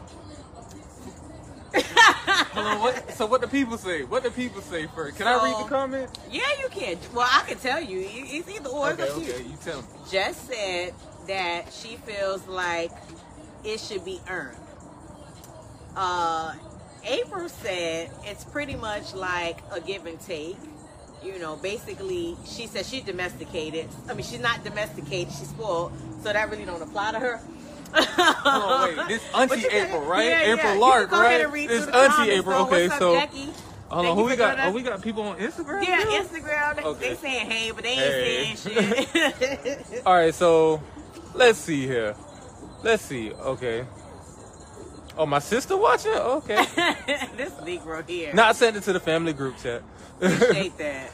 [2.53, 3.13] Hold on, what?
[3.13, 4.03] So what the people say?
[4.03, 5.17] What the people say first?
[5.17, 6.19] Can I read the comments?
[6.29, 6.97] Yeah, you can.
[7.13, 8.03] Well, I can tell you.
[8.05, 8.91] It's either or.
[8.91, 9.31] Okay, you.
[9.31, 9.87] okay, you tell me.
[10.09, 10.93] Jess said
[11.27, 12.91] that she feels like
[13.63, 14.57] it should be earned.
[15.95, 16.55] Uh,
[17.05, 20.57] April said it's pretty much like a give and take.
[21.23, 23.87] You know, basically, she said she's domesticated.
[24.09, 27.39] I mean, she's not domesticated; she's spoiled, so that really don't apply to her.
[27.93, 29.07] On, wait.
[29.07, 30.25] This Auntie April, right?
[30.27, 30.79] yeah, April yeah.
[30.79, 31.67] Lark, can go ahead right?
[31.67, 32.61] This Auntie April.
[32.63, 33.49] Okay, up, so Jackie?
[33.89, 34.17] hold on.
[34.17, 34.59] Who we got?
[34.59, 35.83] Oh, we got people on Instagram.
[35.87, 35.99] Yeah?
[36.21, 36.75] Instagram.
[36.77, 37.09] They, Okay.
[37.09, 38.45] they saying hey, but they Hey.
[38.47, 39.05] ain't saying
[39.89, 40.03] shit.
[40.05, 40.81] All right, so
[41.33, 42.15] let's see here.
[42.83, 43.31] Let's see.
[43.33, 43.85] Okay.
[45.17, 46.13] Oh, my sister watching?
[46.13, 46.55] Okay.
[47.35, 48.33] this Negro here.
[48.33, 49.83] Not send it to the family group chat.
[50.21, 51.11] Appreciate that.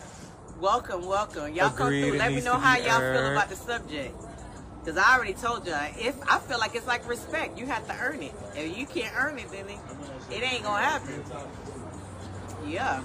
[0.62, 1.54] Welcome, welcome.
[1.54, 2.18] Y'all come through.
[2.18, 4.16] Let me know how y'all feel about the subject.
[4.88, 7.95] Cause I already told y'all, if I feel like it's like respect, you have to
[8.02, 8.32] earn it.
[8.56, 9.78] If you can't earn it, then it,
[10.32, 11.21] it ain't gonna happen.
[12.65, 13.02] Yeah.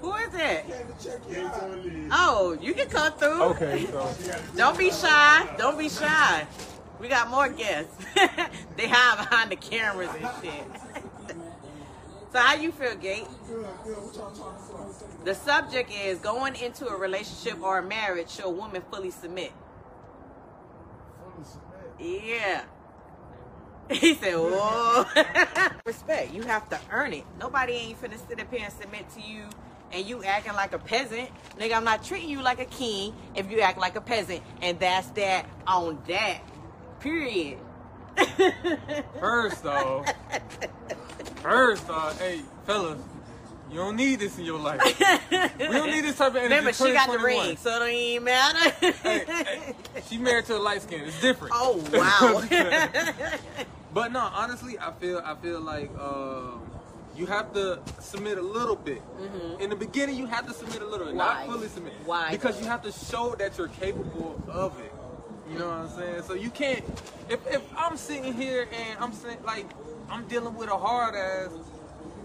[0.00, 0.64] Who is it?
[2.12, 3.42] Oh, you can come through.
[3.42, 4.10] okay, so
[4.56, 5.46] Don't be shy.
[5.58, 6.46] Don't be shy.
[6.98, 7.94] We got more guests.
[8.78, 11.36] they hide behind the cameras and shit.
[12.32, 13.26] so how you feel, Gate?
[15.24, 19.52] The subject is going into a relationship or a marriage should a woman fully submit?
[21.98, 22.62] Yeah.
[23.90, 25.06] He said, whoa.
[25.86, 26.34] Respect.
[26.34, 27.24] You have to earn it.
[27.40, 29.44] Nobody ain't finna sit up here and submit to you
[29.92, 31.30] and you acting like a peasant.
[31.58, 34.42] Nigga, I'm not treating you like a king if you act like a peasant.
[34.60, 36.40] And that's that on that.
[37.00, 37.58] Period.
[39.20, 40.12] first off,
[41.36, 43.00] first off, hey fellas,
[43.70, 44.80] you don't need this in your life.
[45.58, 46.54] We don't need this type of energy.
[46.54, 48.70] Remember, she got the ring, so it don't even matter.
[49.02, 49.74] Hey, hey,
[50.08, 51.02] she married to a light skin.
[51.04, 51.52] It's different.
[51.56, 52.42] oh, wow.
[53.92, 56.52] But no, honestly, I feel I feel like uh,
[57.16, 59.02] you have to submit a little bit.
[59.18, 59.60] Mhm.
[59.60, 61.12] In the beginning, you have to submit a little, Why?
[61.14, 61.94] not fully submit.
[62.04, 64.92] Why, Because you have to show that you're capable of it.
[65.50, 66.22] You know what I'm saying?
[66.24, 66.84] So you can't.
[67.30, 69.66] If if I'm sitting here and I'm saying like
[70.10, 71.50] I'm dealing with a hard ass,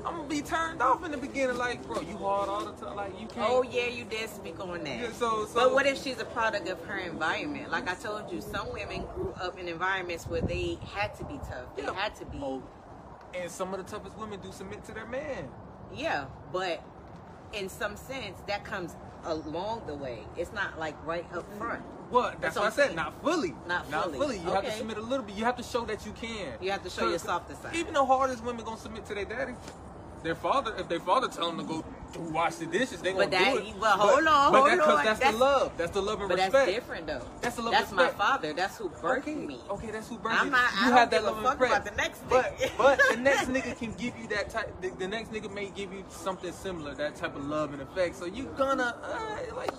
[0.05, 1.57] I'm gonna be turned off in the beginning.
[1.57, 2.95] Like, bro, you hard all the time.
[2.95, 3.49] Like you can't.
[3.49, 4.99] Oh yeah, you did speak on that.
[4.99, 5.53] Yeah, so so.
[5.55, 7.71] But what if she's a product of her environment?
[7.71, 11.37] Like I told you, some women grew up in environments where they had to be
[11.49, 11.75] tough.
[11.75, 11.93] They Yeah.
[11.93, 12.39] had to be.
[12.41, 12.61] Oh,
[13.33, 15.47] and some of the toughest women do submit to their man.
[15.93, 16.83] Yeah, but
[17.53, 20.19] in some sense, that comes along the way.
[20.37, 21.81] It's not like right up front.
[22.11, 22.85] Well, That's that's, what I said.
[22.87, 22.95] saying.
[22.95, 23.55] Not fully.
[23.67, 24.37] Not fully.
[24.37, 25.35] You have to submit a little bit.
[25.35, 26.53] You have to show that you can.
[26.61, 27.75] You have to show your softer side.
[27.75, 29.53] Even the hardest women gonna submit to their daddy.
[30.23, 31.83] Their father, if their father tell them to go
[32.13, 33.75] do- wash the dishes, they gonna But that- do it.
[33.77, 35.05] well, hold on, but hold that, on.
[35.05, 35.71] That's, That's- the love.
[35.77, 36.53] That's the love and But respect.
[36.53, 37.21] that's different though.
[37.41, 38.53] That's the love That's my father.
[38.53, 39.59] That's who birthed Okay, me.
[39.69, 40.51] okay, that's who birthed I'm you.
[40.51, 41.87] not- I you have that love and fuck respect.
[41.87, 42.71] about the next but nigga.
[42.77, 44.73] but the next nigga can give you that type.
[44.81, 48.15] The, the next nigga may give you something similar, that type of love and affect.
[48.15, 49.71] So you gonna uh, like.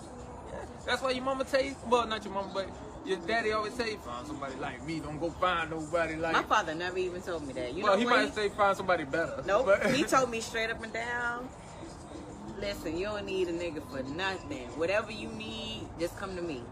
[0.84, 1.74] That's why your mama tell you.
[1.88, 2.66] Well, not your mama, but
[3.04, 5.00] your daddy always say, "Find somebody like me.
[5.00, 7.74] Don't go find nobody like." My father never even told me that.
[7.74, 9.66] You well, know he might say, "Find somebody better." Nope.
[9.66, 11.48] But- he told me straight up and down.
[12.60, 14.68] Listen, you don't need a nigga for nothing.
[14.78, 16.62] Whatever you need, just come to me.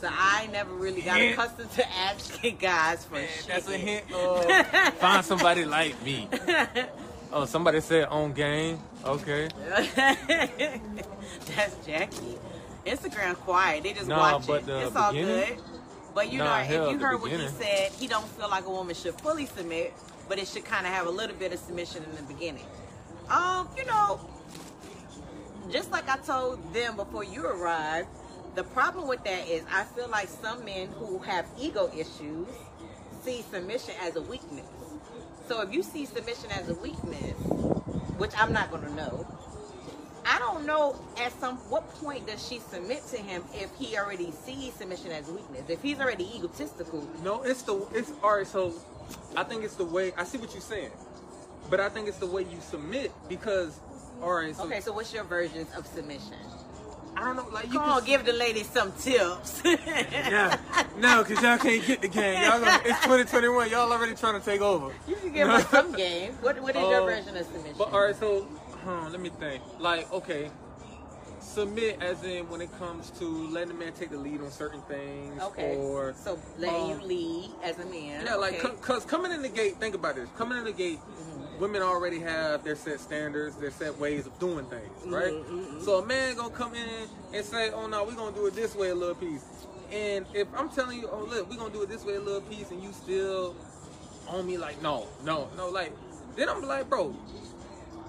[0.00, 1.38] So I never really got Hint.
[1.38, 3.46] accustomed to asking guys for Man, shit.
[3.46, 4.04] that's a hint.
[4.12, 4.44] Of,
[4.98, 6.28] find somebody like me.
[7.32, 8.78] Oh, somebody said on game.
[9.04, 9.48] Okay.
[11.56, 12.38] That's Jackie.
[12.86, 13.82] Instagram quiet.
[13.82, 14.66] They just Nah, watch it.
[14.66, 15.58] the it's all good.
[16.14, 18.66] But you Nah, know, hell, if you heard what he said, he don't feel like
[18.66, 19.92] a woman should fully submit,
[20.28, 22.66] but it should kind of have a little bit of submission in the beginning.
[23.28, 24.20] Um, you know,
[25.72, 28.08] just like I told them before you arrived,
[28.54, 32.46] the problem with that is I feel like some men who have ego issues
[33.24, 34.66] see submission as a weakness.
[35.48, 37.32] So if you see submission as a weakness,
[38.18, 39.26] which I'm not going to know,
[40.26, 44.30] I don't know at some what point does she submit to him if he already
[44.32, 45.68] sees submission as weakness.
[45.68, 48.46] If he's already egotistical, No, it's the it's all right.
[48.46, 48.72] So,
[49.36, 50.12] I think it's the way.
[50.16, 50.90] I see what you're saying,
[51.70, 53.78] but I think it's the way you submit because,
[54.22, 54.54] all right.
[54.56, 54.80] So okay.
[54.80, 56.34] So what's your versions of submission?
[57.16, 57.46] I don't know.
[57.52, 59.62] Like you Come on, give the ladies some tips.
[59.86, 60.56] Yeah,
[60.98, 62.42] no, cause y'all can't get the game.
[62.42, 63.70] Y'all gonna, it's 2021.
[63.70, 64.92] Y'all already trying to take over.
[65.06, 66.32] You can give us some game.
[66.40, 67.74] What What is your Uh, version of submission?
[67.78, 68.48] But all right, so
[68.84, 69.62] huh, let me think.
[69.78, 70.50] Like, okay,
[71.40, 74.80] submit as in when it comes to letting a man take the lead on certain
[74.82, 75.76] things, okay.
[75.76, 78.24] or so letting um, you lead as a man.
[78.24, 78.74] yeah, like okay.
[78.80, 79.76] cause coming in the gate.
[79.76, 80.28] Think about this.
[80.36, 81.60] Coming in the gate, Mm-hmm.
[81.60, 85.32] women already have their set standards, their set ways of doing things, right?
[85.32, 85.84] Mhm, mhm.
[85.84, 88.74] So a man gonna come in and say, "Oh no, we're gonna do it this
[88.74, 89.44] way, a little piece."
[89.92, 92.40] And if I'm telling you, "Oh look, we're gonna do it this way, a little
[92.40, 93.54] piece," and you still
[94.28, 95.92] on me like, "No, no, no," like,
[96.36, 97.14] then I'm like, "Bro."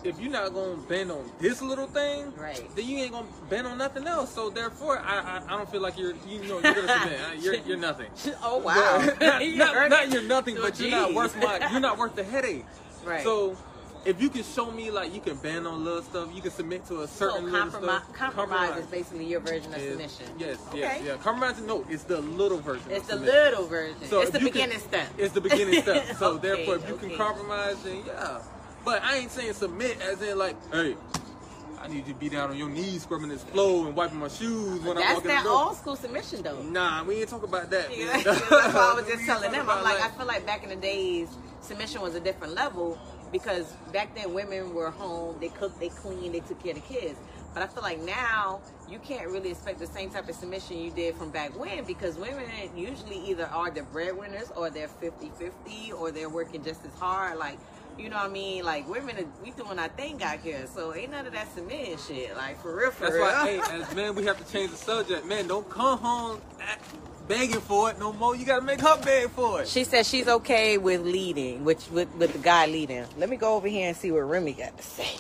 [0.06, 2.64] If you're not gonna bend on this little thing, Right.
[2.76, 4.34] then you ain't gonna bend on nothing else.
[4.34, 7.20] So therefore, I I, I don't feel like you're you know you're gonna submit.
[7.20, 8.08] Uh, You're you're nothing.
[8.44, 9.00] oh wow.
[9.22, 11.70] not, you're not, not, you're nothing, but you're not worth my.
[11.72, 12.66] You're not worth the headache.
[13.04, 13.24] Right.
[13.24, 13.56] So,
[14.04, 16.86] if you can show me like you can bend on little stuff, you can submit
[16.88, 18.16] to a So certain little compromise, stuff.
[18.16, 20.26] compromise is basically your version of is- submission.
[20.38, 20.80] Yes, Okay.
[20.80, 21.16] yes, yeah.
[21.18, 22.86] Compromise, no, it's the little version.
[22.92, 23.96] It's the little version.
[24.08, 25.08] So it's the you can- beginning step.
[25.18, 26.06] It's the beginning step.
[26.20, 27.08] So Okay, therefore, if you okay.
[27.10, 28.42] can compromise, then yeah.
[28.86, 30.96] But I ain't saying submit as in like, hey,
[31.82, 34.28] I need you to be down on your knees, scrubbing this floor and wiping my
[34.28, 35.66] shoes when I'm walking that the door.
[35.66, 36.62] old school submission though.
[36.62, 37.90] Nah, we ain't talk about that.
[37.98, 39.70] Yeah, that's why I was just telling them.
[39.70, 41.30] I'm like, I feel like back in the days,
[41.62, 42.98] submission was a different level
[43.32, 46.94] because back then women were home, they cooked, they cleaned, they took care of the
[46.94, 47.20] kids.
[47.54, 48.60] But I feel like now
[48.90, 52.18] you can't really expect the same type of submission you did from back when because
[52.18, 57.38] women usually either are the breadwinners or they're 50-50 or they're working just as hard.
[57.38, 57.58] Like,
[57.98, 58.64] you know what I mean?
[58.64, 61.98] Like women, are, we doing our thing out here, so ain't none of that submitting
[61.98, 62.36] shit.
[62.36, 63.24] Like for real, for That's real.
[63.24, 65.26] why, hey, as men, we have to change the subject.
[65.26, 66.42] Man, don't come home
[67.28, 68.36] begging for it no more.
[68.36, 69.68] You gotta make her beg for it.
[69.68, 73.06] She said she's okay with leading, which with, with the guy leading.
[73.18, 75.16] Let me go over here and see what Remy got to say.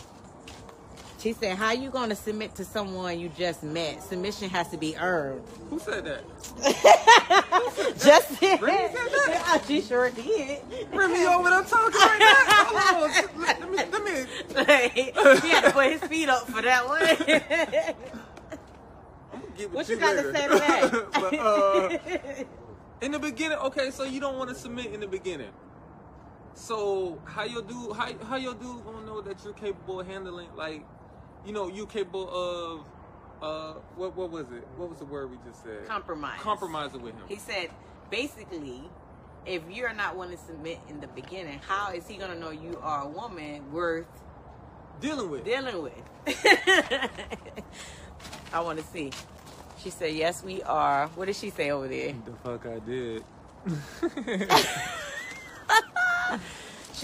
[1.26, 4.04] She said, "How you gonna submit to someone you just met?
[4.04, 6.24] Submission has to be earned." Who said that?
[7.98, 9.64] Just Remy said that?
[9.68, 10.62] she sure did.
[10.94, 12.36] Remy, you over there talking right now?
[12.68, 13.42] Hold on.
[13.42, 14.26] Let me, let me.
[15.42, 17.02] he had to put his feet up for that one.
[19.34, 21.12] I'm gonna get with what you you got to say to that?
[21.12, 21.98] but, uh,
[23.02, 25.50] in the beginning, okay, so you don't want to submit in the beginning.
[26.54, 30.50] So how your dude, how, how your dude gonna know that you're capable of handling,
[30.56, 30.86] like,
[31.46, 32.86] you know, you capable of,
[33.42, 34.66] uh, what what was it?
[34.78, 35.86] What was the word we just said?
[35.88, 36.40] Compromise.
[36.40, 37.24] Compromising with him.
[37.28, 37.70] He said,
[38.10, 38.82] basically,
[39.46, 42.80] if you're not willing to submit in the beginning, how is he gonna know you
[42.82, 44.08] are a woman worth
[45.02, 45.44] Dealing with.
[45.44, 45.94] dealing with?
[48.54, 49.12] I want to see.
[49.84, 52.14] She said, "Yes, we are." What did she say over there?
[52.26, 53.24] The fuck I did.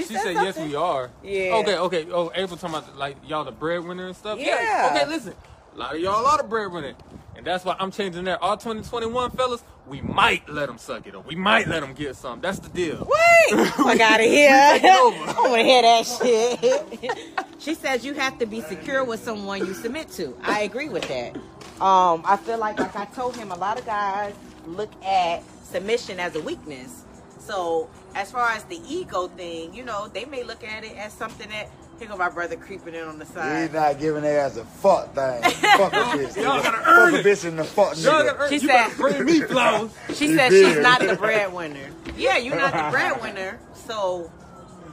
[0.07, 1.55] She, She said, "Yes, we are." Yeah.
[1.57, 2.05] Okay, okay.
[2.11, 4.39] Oh, April talking about like y'all the breadwinner and stuff.
[4.39, 4.91] Yeah.
[4.95, 5.33] Okay, listen.
[5.73, 6.93] A lot of y'all are the breadwinner,
[7.35, 8.41] and that's why I'm changing that.
[8.41, 11.25] All 2021 fellas, we might let them suck it up.
[11.25, 12.41] We might let them get some.
[12.41, 13.07] That's the deal.
[13.09, 14.49] Wait, fuck out of here.
[14.73, 15.17] take it over.
[15.29, 17.51] I want to hear that shit.
[17.59, 20.37] she says you have to be secure with someone you submit to.
[20.43, 21.35] I agree with that.
[21.81, 24.33] Um, I feel like, like I told him, a lot of guys
[24.67, 27.05] look at submission as a weakness.
[27.41, 31.11] So as far as the ego thing, you know, they may look at it as
[31.13, 31.69] something that
[31.99, 33.63] here go my brother creeping in on the side.
[33.63, 33.93] He's side.
[33.93, 35.41] not giving their ass a fuck thing.
[35.43, 36.35] fuck a bitch.
[36.35, 37.25] Y'all gotta fuck earn a it.
[37.25, 38.25] bitch and the fuck Y'all nigga.
[38.25, 39.91] gotta earn- She you said- better bring me flowers.
[40.15, 41.89] She said she's not the breadwinner.
[42.17, 43.59] Yeah, you're not the breadwinner.
[43.73, 44.31] So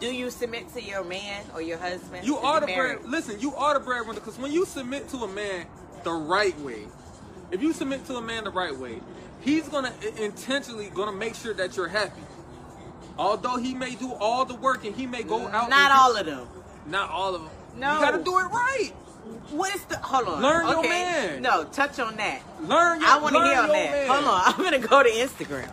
[0.00, 2.26] do you submit to your man or your husband?
[2.26, 3.04] You are the bread.
[3.06, 5.66] Listen, you are the breadwinner because when you submit to a man
[6.04, 6.84] the right way,
[7.50, 9.00] if you submit to a man the right way,
[9.40, 12.20] he's gonna intentionally gonna make sure that you're happy.
[13.18, 15.70] Although he may do all the work and he may go out.
[15.70, 16.46] Not all of them.
[16.86, 17.50] Not all of them.
[17.76, 17.94] No.
[17.94, 18.90] You gotta do it right.
[19.50, 19.96] What is the?
[19.98, 20.42] Hold on.
[20.42, 21.42] Learn your man.
[21.42, 22.40] No, touch on that.
[22.62, 23.10] Learn your.
[23.10, 23.90] I want to hear on that.
[23.90, 24.06] man.
[24.08, 24.42] Hold on.
[24.46, 25.70] I'm gonna go to Instagram.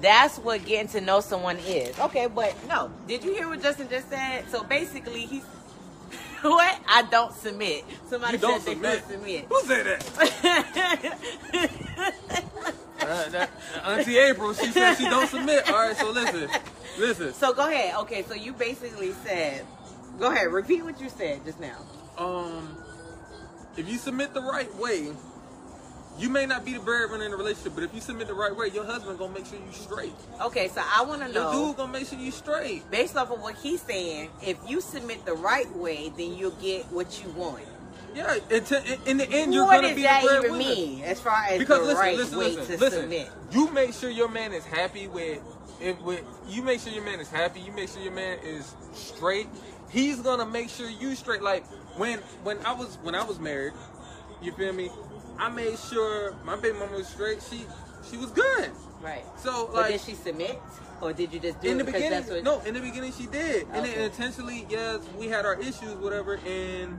[0.00, 1.98] That's what getting to know someone is.
[1.98, 2.90] Okay, but no.
[3.06, 4.48] Did you hear what Justin just said?
[4.50, 5.42] So basically, he's
[6.42, 6.80] what?
[6.88, 7.84] I don't submit.
[8.08, 9.02] Somebody You don't said submit.
[9.08, 9.46] they don't submit.
[9.48, 10.04] Who said that?
[13.00, 13.50] Uh, that-
[13.84, 15.68] Auntie April, she said she don't submit.
[15.70, 16.48] All right, so listen,
[16.98, 17.32] listen.
[17.34, 17.94] so go ahead.
[18.00, 19.64] Okay, so you basically said,
[20.18, 20.48] go ahead.
[20.52, 21.76] Repeat what you said just now.
[22.18, 22.76] um,
[23.76, 25.12] if you submit the right way,
[26.18, 28.54] you may not be the breadwinner in the relationship, but if you submit the right
[28.56, 30.12] way, your husband gonna make sure you straight.
[30.42, 31.66] Okay, so I want to Your know.
[31.68, 32.90] dude gonna make sure you straight.
[32.90, 36.86] based off of what he's saying, if you submit the right way, then you'll get
[36.86, 37.62] what you want.
[38.14, 40.02] Yeah, it in, in the end, you're what gonna be.
[40.04, 42.66] What does that even mean as far as Because the listen, right listen, way listen,
[42.66, 43.00] to listen.
[43.02, 43.30] submit?
[43.52, 45.40] You make sure your man is happy with,
[45.80, 47.60] if with you make sure your man is happy.
[47.60, 49.46] You make sure your man is straight.
[49.90, 51.42] He's gonna make sure you straight.
[51.42, 51.64] Like
[51.98, 53.74] when when I was when I was married,
[54.42, 54.90] you feel me?
[55.38, 57.42] I made sure my baby mama was straight.
[57.48, 57.64] She
[58.10, 58.70] she was good.
[59.00, 59.24] Right.
[59.36, 60.60] So But like did she submit,
[61.00, 62.42] or did you just do in it the beginning, that's what?
[62.42, 63.94] no, in the beginning she did, and Okay.
[63.94, 66.98] then intentionally, yes, we had our issues, whatever, and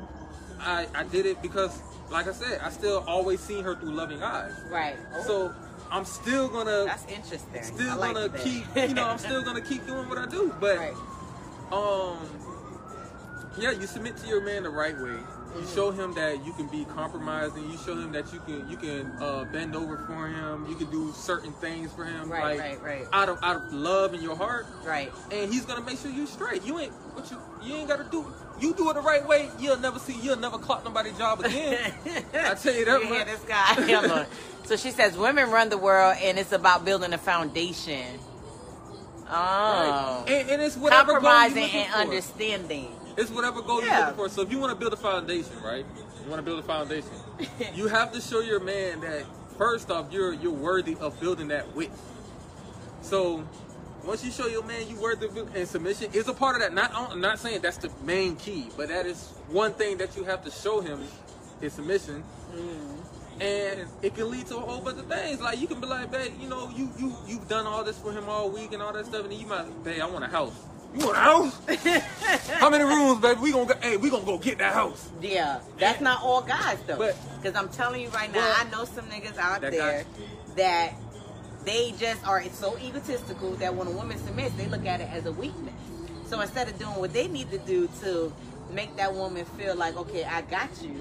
[0.61, 1.79] I I did it because,
[2.09, 4.53] like I said, I still always seen her through loving eyes.
[4.69, 4.97] Right.
[5.15, 5.55] Oh, So
[5.91, 7.63] I'm still gonna that's interesting.
[7.63, 8.41] still like gonna that.
[8.41, 10.93] keep you know I'm still gonna keep doing what I do, but right.
[11.71, 12.27] um
[13.57, 15.11] yeah, you submit to your man the right way.
[15.11, 15.73] You Mm-hmm.
[15.75, 17.67] show him that you can be compromising.
[17.71, 20.67] You show him that you can you can uh, bend over for him.
[20.69, 23.07] You can do certain things for him, Right, like right, right.
[23.11, 25.11] out of out of love in your heart Right.
[25.31, 26.63] and he's gonna make sure you straight.
[26.63, 28.31] You ain't what you you ain't gotta do.
[28.59, 31.93] You do it the right way, you'll never see you'll never clock nobody's job again.
[32.33, 34.25] I tell you that You hear this guy?
[34.65, 38.19] So she says women run the world, and it's about building a foundation.
[39.27, 40.23] Oh.
[40.27, 40.31] Right.
[40.31, 41.97] And, and it's whatever Compromising and for.
[41.97, 42.95] understanding.
[43.17, 44.29] It's whatever goal you're looking for.
[44.29, 45.85] So if you want to build a foundation, right?
[46.23, 47.09] You want to build a foundation.
[47.73, 49.25] you have to show your man that
[49.57, 51.89] first off you're you're worthy of building that with.
[53.01, 53.43] So
[54.09, 56.73] once you show your man you worthy of and submission is a part of that.
[56.73, 60.23] Not I'm not saying that's the main key, but that is one thing that you
[60.23, 61.03] have to show him
[61.61, 62.23] is submission.
[62.51, 63.41] Mm-hmm.
[63.41, 65.39] And it can lead to a whole bunch of things.
[65.39, 68.11] Like you can be like, babe, you know, you you you've done all this for
[68.11, 70.55] him all week and all that stuff, and you might, babe, I want a house.
[70.97, 71.61] You want a house?
[72.53, 73.39] How many rooms, baby?
[73.39, 75.07] We gonna go, hey, we gonna go get that house.
[75.21, 76.97] Yeah, that's not all guys though.
[76.97, 80.05] But- Because I'm telling you right now, Well, I know some niggas out there guy-
[80.55, 80.95] that
[81.65, 85.25] they just are so egotistical that when a woman submits, they look at it as
[85.25, 85.73] a weakness.
[86.25, 88.31] So instead of doing what they need to do to
[88.71, 90.95] make that woman feel like, okay, I got you,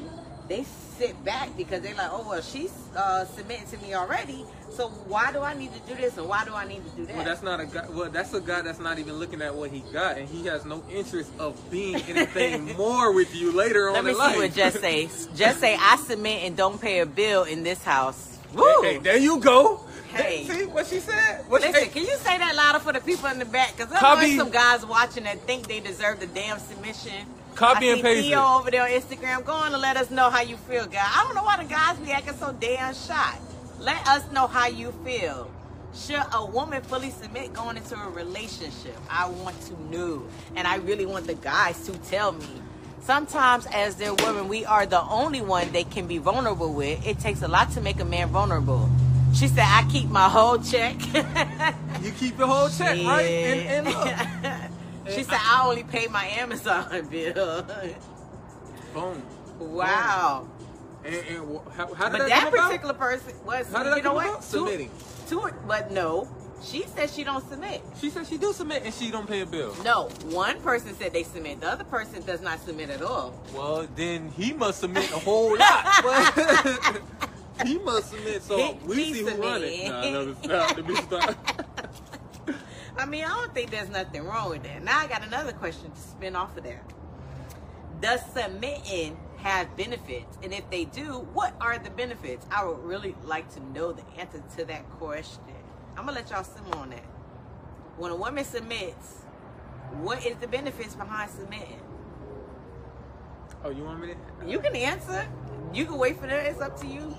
[0.48, 0.64] they
[0.96, 4.44] sit back because they're like, oh well, she's uh, submitting to me already.
[4.70, 7.06] So why do I need to do this and why do I need to do
[7.06, 7.16] that?
[7.16, 7.86] Well, that's not a guy.
[7.90, 10.64] Well, that's a guy that's not even looking at what he got, and he has
[10.64, 13.96] no interest of being anything more with you later on.
[13.96, 14.04] in life.
[14.04, 14.36] Let me in see life.
[14.36, 15.04] what Jess say.
[15.36, 18.38] Just say I submit and don't pay a bill in this house.
[18.54, 18.64] Woo!
[18.82, 19.80] Hey, hey, there you go.
[20.08, 20.44] Hey.
[20.44, 21.44] See what she said?
[21.48, 23.72] What she- Listen, can you say that louder for the people in the back?
[23.76, 24.20] Because there's Copy.
[24.22, 27.26] always some guys watching that think they deserve the damn submission.
[27.54, 28.58] Copy I and paste Theo it.
[28.60, 29.44] over there on Instagram.
[29.44, 31.08] Go on and let us know how you feel, guys.
[31.14, 33.36] I don't know why the guys be acting so damn shy.
[33.80, 35.50] Let us know how you feel.
[35.94, 38.96] Should a woman fully submit going into a relationship?
[39.10, 40.22] I want to know.
[40.54, 42.46] And I really want the guys to tell me.
[43.02, 47.04] Sometimes, as their women, we are the only one they can be vulnerable with.
[47.06, 48.88] It takes a lot to make a man vulnerable.
[49.34, 50.96] She said, I keep my whole check.
[52.02, 53.22] you keep your whole check, right?
[53.24, 57.64] And, and look, she said, I only pay my Amazon bill.
[58.94, 59.22] boom.
[59.60, 60.48] wow.
[61.04, 62.66] And, and how, how did But that, that come about?
[62.66, 64.26] particular person was, How did you know what?
[64.26, 64.42] about?
[64.42, 64.90] Two- Submitting.
[65.28, 66.28] two- but no,
[66.62, 67.80] she said she don't submit.
[68.00, 69.76] She said she do submit and she don't pay a bill.
[69.84, 71.60] No, one person said they submit.
[71.60, 73.32] The other person does not submit at all.
[73.54, 77.00] Well, then he must submit a whole lot.
[77.64, 78.42] He must submit.
[78.42, 79.88] So He- we see who run it.
[79.88, 80.76] Nah, no, stop.
[80.76, 81.36] Let me stop.
[82.98, 84.82] I mean, I don't think there's nothing wrong with that.
[84.82, 86.82] Now I got another question to spin off of that.
[88.00, 90.36] Does submitting have benefits?
[90.42, 92.44] And if they do, what are the benefits?
[92.50, 95.42] I would really like to know the answer to that question.
[95.96, 97.04] I'm gonna let y'all simmer on that.
[97.96, 99.18] When a woman submits,
[100.02, 101.80] what is the benefits behind submitting?
[103.64, 104.48] Oh, you want me to?
[104.48, 105.26] You can answer.
[105.72, 106.46] You can wait for that.
[106.46, 107.16] It's up to you.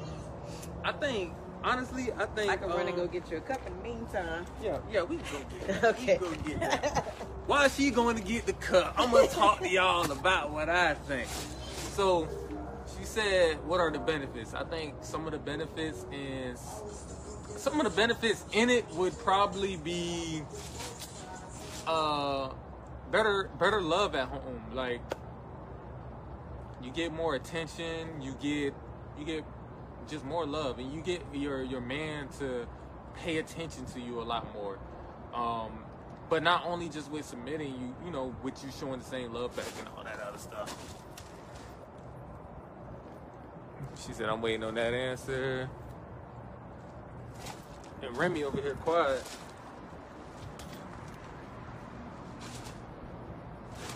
[0.84, 2.52] I think, honestly, I think.
[2.52, 4.46] I can run and um, go get you a cup in the meantime.
[4.64, 5.84] Yeah, yeah, we can go get that.
[5.96, 6.18] Okay.
[6.22, 7.06] We can go get that.
[7.48, 10.94] While she going to get the cup, I'm gonna talk to y'all about what I
[10.94, 11.28] think.
[11.96, 12.28] So,
[12.98, 16.60] she said, "What are the benefits?" I think some of the benefits is
[17.58, 20.44] some of the benefits in it would probably be
[21.86, 22.50] uh
[23.12, 24.62] better better love at home.
[24.74, 25.02] Like
[26.82, 28.74] you get more attention, you get
[29.18, 29.44] you get
[30.10, 32.68] just more love, and you get your your man to
[33.16, 34.80] pay attention to you a lot more.
[35.34, 35.84] Um,
[36.30, 39.56] but not only just with submitting you, you know, with you showing the same love
[39.56, 40.96] back and all that other stuff.
[44.06, 45.70] She said, "I'm waiting on that answer."
[48.02, 49.24] And Remy over here quiet.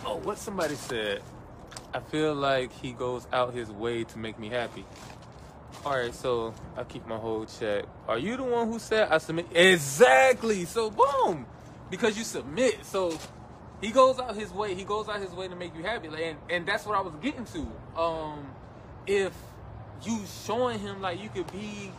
[0.04, 1.22] Oh, what somebody said.
[1.94, 4.84] I feel like he goes out his way to make me happy.
[5.86, 7.84] All right, so I keep my whole check.
[8.08, 9.48] Are you the one who said I submit?
[9.54, 10.64] Exactly.
[10.64, 11.44] So boom,
[11.90, 12.86] because you submit.
[12.86, 13.18] So
[13.82, 14.74] he goes out his way.
[14.74, 17.02] He goes out his way to make you happy, like, and and that's what I
[17.02, 18.00] was getting to.
[18.00, 18.46] Um,
[19.06, 19.34] if
[20.04, 21.92] you showing him like you could be,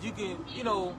[0.00, 0.96] you can, you know,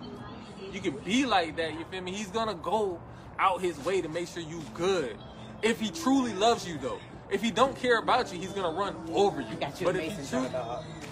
[0.71, 1.73] you can be like that.
[1.73, 2.11] You feel me?
[2.11, 2.99] He's gonna go
[3.39, 5.17] out his way to make sure you good.
[5.63, 6.99] If he truly loves you, though.
[7.31, 9.55] If he don't care about you, he's gonna run over you.
[9.55, 10.43] Got you but if he true-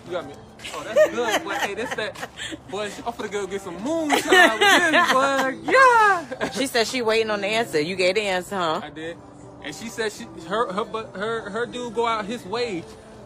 [0.05, 0.35] you got me.
[0.73, 1.43] Oh, that's good.
[1.43, 2.29] Boy, hey, this that.
[2.69, 5.71] Boy, I'm finna go get some moonshine with this, boy.
[5.71, 6.49] Yeah.
[6.51, 7.79] She said she waiting on the answer.
[7.79, 8.81] You gave the answer, huh?
[8.83, 9.17] I did.
[9.63, 12.83] And she said she her her but her her dude go out his way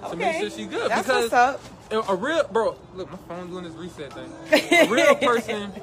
[0.09, 1.61] to make sure she good That's because what's
[1.91, 2.09] up.
[2.09, 2.77] a real bro.
[2.95, 4.31] Look, my phone's doing this reset thing.
[4.51, 5.73] A real person.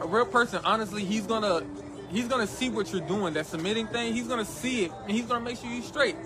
[0.00, 0.60] A real person.
[0.64, 1.64] Honestly, he's gonna
[2.10, 3.34] he's gonna see what you're doing.
[3.34, 4.12] That submitting thing.
[4.12, 6.16] He's gonna see it and he's gonna make sure you straight.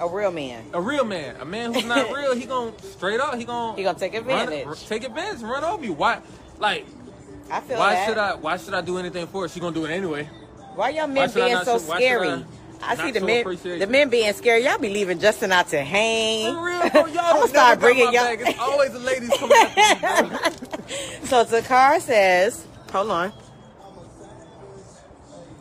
[0.00, 0.64] A real man.
[0.72, 1.36] A real man.
[1.40, 2.34] A man who's not real.
[2.34, 3.34] He gonna straight up.
[3.36, 4.66] He gonna He gonna take advantage.
[4.66, 5.42] Run, take advantage.
[5.42, 5.92] Run over you.
[5.92, 6.20] Why?
[6.58, 6.86] Like
[7.50, 8.08] I feel why that.
[8.08, 8.34] should I?
[8.34, 9.48] Why should I do anything for her?
[9.48, 10.28] She gonna do it anyway.
[10.74, 12.44] Why y'all Why men I being so should scary?
[12.80, 14.62] I see the show men, the men being scary.
[14.62, 16.54] Y'all be leaving Justin out to hang.
[16.54, 17.06] For real, bro.
[17.06, 18.12] Y'all don't start bringing y'all.
[18.12, 18.38] back.
[18.40, 20.38] It's always the ladies coming after me, bro.
[21.24, 23.32] So Takar says, hold on.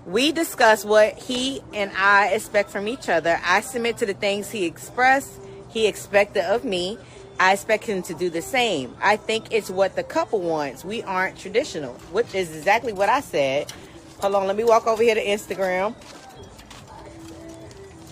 [0.07, 3.41] We discuss what he and I expect from each other.
[3.43, 5.33] I submit to the things he expressed,
[5.67, 6.97] he expected of me.
[7.41, 8.95] I expect him to do the same.
[9.01, 10.85] I think it's what the couple wants.
[10.85, 13.71] We aren't traditional, which is exactly what I said.
[14.21, 15.93] Hold on, let me walk over here to Instagram.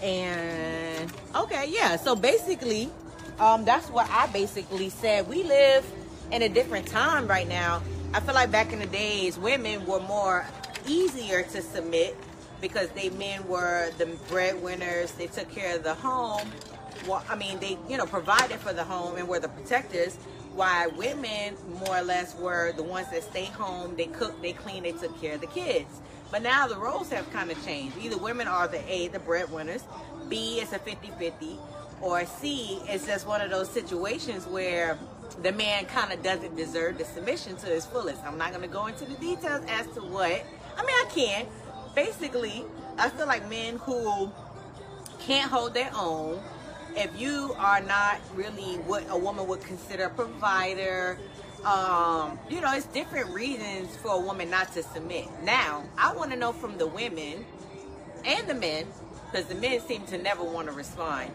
[0.03, 1.95] And okay, yeah.
[1.95, 2.91] So basically,
[3.39, 5.29] um, that's what I basically said.
[5.29, 5.89] We live
[6.31, 7.81] in a different time right now.
[8.13, 10.45] I feel like back in the days, women were more
[10.87, 12.15] easier to submit
[12.61, 15.11] because they men were the breadwinners.
[15.13, 16.49] They took care of the home.
[17.07, 20.15] Well, I mean, they you know provided for the home and were the protectors.
[20.55, 23.95] Why women more or less were the ones that stayed home.
[23.95, 25.99] They cooked, they cleaned, they took care of the kids.
[26.31, 27.97] But now the roles have kind of changed.
[28.01, 29.83] Either women are the A, the breadwinners,
[30.29, 31.57] B is a 50-50,
[32.01, 34.97] or C is just one of those situations where
[35.43, 38.23] the man kind of doesn't deserve the submission to his fullest.
[38.23, 40.43] I'm not going to go into the details as to what.
[40.77, 41.47] I mean, I can.
[41.95, 42.65] Basically,
[42.97, 44.31] I feel like men who
[45.19, 46.39] can't hold their own,
[46.95, 51.17] if you are not really what a woman would consider a provider,
[51.65, 55.25] um, you know, it's different reasons for a woman not to submit.
[55.43, 57.45] Now, I want to know from the women
[58.23, 58.85] and the men,
[59.31, 61.31] because the men seem to never want to respond.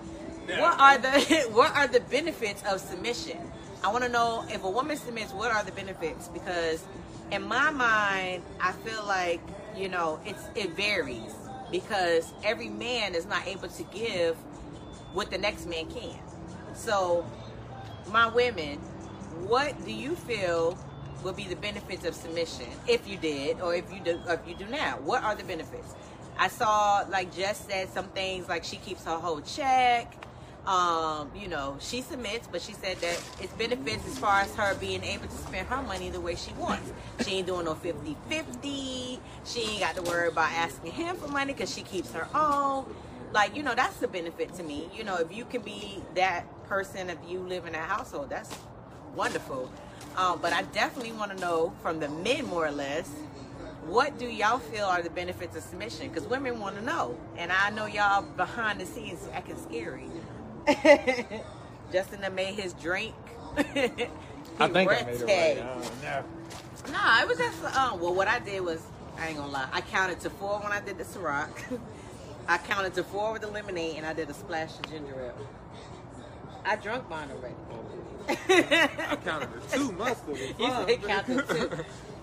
[0.46, 1.10] What are the
[1.52, 3.38] what are the benefits of submission?
[3.82, 6.28] I want to know if a woman submits, what are the benefits?
[6.28, 6.84] Because
[7.32, 9.40] in my mind, I feel like
[9.76, 11.34] you know it's it varies
[11.70, 14.36] because every man is not able to give
[15.12, 16.18] what the next man can.
[16.74, 17.24] So,
[18.10, 18.78] my women,
[19.46, 20.76] what do you feel
[21.22, 24.54] would be the benefits of submission if you did or if you do if you
[24.54, 24.98] do now?
[25.04, 25.94] What are the benefits?
[26.38, 30.14] I saw like Jess said some things like she keeps her whole check.
[30.70, 34.76] Um, you know, she submits, but she said that it's benefits as far as her
[34.76, 36.92] being able to spend her money the way she wants.
[37.24, 39.20] She ain't doing no 50 50.
[39.44, 42.86] She ain't got to worry about asking him for money because she keeps her own.
[43.32, 44.88] Like, you know, that's the benefit to me.
[44.96, 48.56] You know, if you can be that person, if you live in a household, that's
[49.16, 49.68] wonderful.
[50.16, 53.10] Um, but I definitely want to know from the men, more or less,
[53.86, 56.10] what do y'all feel are the benefits of submission?
[56.10, 60.06] Because women want to know, and I know y'all behind the scenes acting scary.
[61.92, 63.14] Justin made his drink.
[63.56, 64.10] I think
[64.58, 65.06] I made it right.
[65.06, 65.62] Breathtaking.
[65.62, 66.92] I don't.
[66.92, 68.00] No, it was just um.
[68.00, 68.82] Well, what I did was
[69.18, 69.68] I ain't gonna lie.
[69.72, 71.50] I counted to four when I did the Ciroc.
[72.48, 75.46] I counted to four with the lemonade, and I did a splash of ginger ale.
[76.64, 77.54] I drunk mine already.
[78.28, 80.38] I counted to two mustard.
[80.58, 81.70] You said counted two.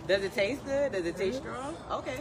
[0.07, 0.91] Does it taste good?
[0.91, 1.75] Does it taste strong?
[1.91, 2.19] Okay,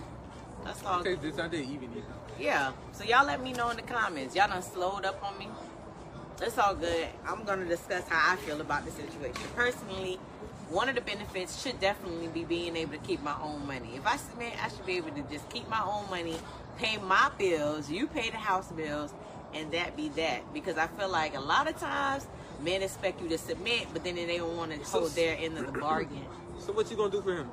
[0.64, 1.00] that's all.
[1.00, 2.04] Okay, this I did even eat.
[2.38, 2.72] Yeah.
[2.92, 4.34] So y'all let me know in the comments.
[4.34, 5.48] Y'all done slowed up on me.
[6.41, 7.09] It's all good.
[7.26, 9.43] I'm gonna discuss how I feel about the situation.
[9.55, 10.18] Personally,
[10.68, 13.93] one of the benefits should definitely be being able to keep my own money.
[13.97, 16.37] If I submit, I should be able to just keep my own money,
[16.76, 19.14] pay my bills, you pay the house bills,
[19.55, 20.53] and that be that.
[20.53, 22.26] Because I feel like a lot of times
[22.62, 25.72] men expect you to submit, but then they don't want to hold their end of
[25.72, 26.24] the bargain.
[26.59, 27.53] So what you gonna do for him?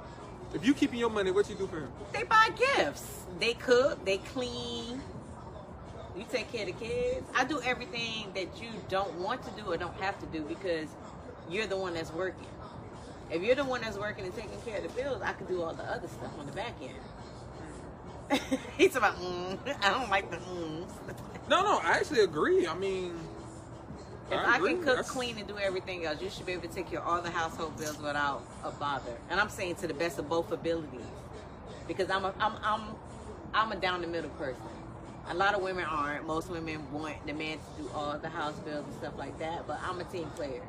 [0.54, 1.92] If you keeping your money, what you do for him?
[2.14, 3.26] They buy gifts.
[3.38, 4.04] They cook.
[4.06, 5.02] They clean.
[6.16, 7.26] You take care of the kids.
[7.36, 10.88] I do everything that you don't want to do or don't have to do because
[11.50, 12.46] you're the one that's working.
[13.32, 15.64] If you're the one that's working and taking care of the bills, I could do
[15.64, 18.42] all the other stuff on the back end.
[18.78, 20.86] He's about, mm, I don't like the mm.
[21.50, 22.68] No, no, I actually agree.
[22.68, 23.14] I mean,
[24.32, 24.74] If I, agree.
[24.74, 27.00] can cook, That's- clean, and do everything else, you should be able to take care
[27.00, 29.18] of all the household bills without a bother.
[29.30, 31.02] And I'm saying to the best of both abilities,
[31.88, 32.82] because I'm a I'm I'm
[33.54, 34.62] I'm a down the middle person.
[35.30, 36.28] A lot of women aren't.
[36.28, 39.66] Most women want the man to do all the house bills and stuff like that.
[39.68, 40.62] But I'm a team player.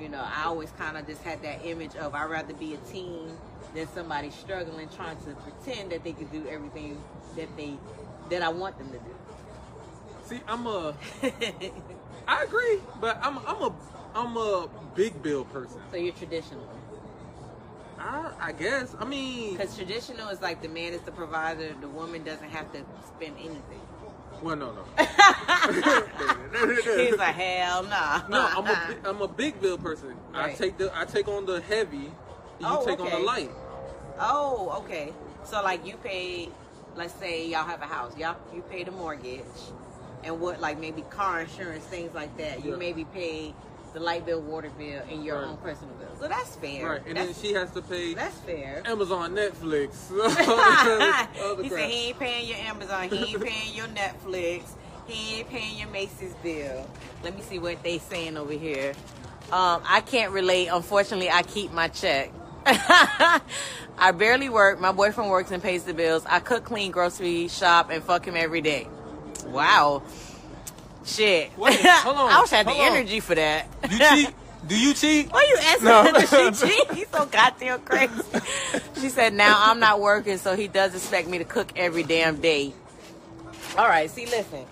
[0.00, 2.78] You know, I always kind of just had that image of I'd rather be a
[2.78, 3.30] team
[3.74, 7.02] than somebody struggling trying to pretend that they could do everything
[7.36, 7.74] that they
[8.30, 9.14] that I want them to do.
[10.24, 10.94] See, I'm a.
[12.28, 13.74] I agree, but I'm I'm a
[14.14, 15.80] I'm a big bill person.
[15.90, 16.66] so you're traditional.
[18.06, 18.94] I I guess.
[18.98, 22.72] I mean, Because traditional is like the man is the provider, the woman doesn't have
[22.72, 23.80] to spend anything.
[24.42, 24.84] well, no, no.
[26.96, 28.22] He's like, hell nah.
[28.28, 30.14] No, I'm a I'm a big bill person.
[30.34, 32.12] I take the I take on the heavy, you
[32.64, 33.50] Oh, take on the light.
[34.20, 35.12] Oh, okay.
[35.44, 36.48] So like you pay,
[36.94, 39.42] let's say y'all have a house, y'all you pay the mortgage,
[40.24, 42.64] and what like maybe car insurance, things like that.
[42.64, 42.76] You Yeah.
[42.76, 43.54] maybe pay
[43.96, 45.48] the light bill, water bill, and your Right.
[45.48, 46.10] own personal bill.
[46.20, 46.86] So that's fair.
[46.86, 48.82] Right, and then she has to pay that's fair.
[48.84, 50.10] Amazon, Netflix.
[51.62, 54.64] he said he ain't paying your Amazon, he ain't paying your Netflix,
[55.06, 56.86] he ain't paying your Macy's bill.
[57.24, 58.92] Let me see what they saying over here.
[59.50, 60.66] Um, I can't relate.
[60.66, 62.32] Unfortunately, I keep my check.
[62.66, 64.78] I barely work.
[64.78, 66.26] My boyfriend works and pays the bills.
[66.26, 68.88] I cook, clean, grocery shop, and fuck him every day.
[69.46, 70.02] Wow.
[71.06, 71.56] Shit.
[71.56, 72.80] Wait, hold on, I wish I had the on.
[72.96, 73.66] energy for that.
[73.90, 74.34] You cheat?
[74.66, 75.30] Do you cheat?
[75.32, 76.02] Why you asking No.
[76.02, 76.90] her she cheat?
[76.90, 78.12] He's so goddamn crazy.
[79.00, 82.40] She said, now I'm not working, so he does expect me to cook every damn
[82.40, 82.72] day.
[83.78, 84.64] All right, see, listen.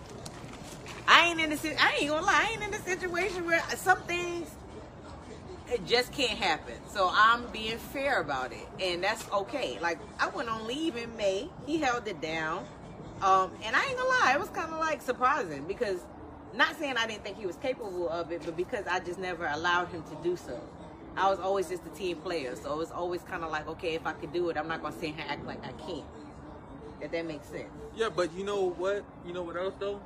[1.07, 4.01] I ain't in the I ain't gonna lie, I ain't in the situation where some
[4.03, 4.51] things
[5.71, 6.75] it just can't happen.
[6.93, 9.79] So I'm being fair about it, and that's okay.
[9.81, 12.65] Like I went on leave in May, he held it down,
[13.23, 16.01] um, and I ain't gonna lie, it was kind of like surprising because
[16.57, 19.47] not saying I didn't think he was capable of it, but because I just never
[19.47, 20.61] allowed him to do so.
[21.17, 23.95] I was always just a team player, so it was always kind of like, okay,
[23.95, 26.05] if I could do it, I'm not gonna sit here and act like I can't.
[27.01, 27.69] If that makes sense.
[27.95, 29.05] Yeah, but you know what?
[29.27, 30.01] You know what else though?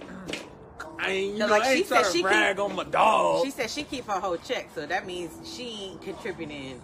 [0.98, 2.64] I ain't, you No, know, like I ain't she said trying she to brag keep-
[2.64, 3.44] on my dog.
[3.44, 6.80] She said she keep her whole check, so that means she ain't contributing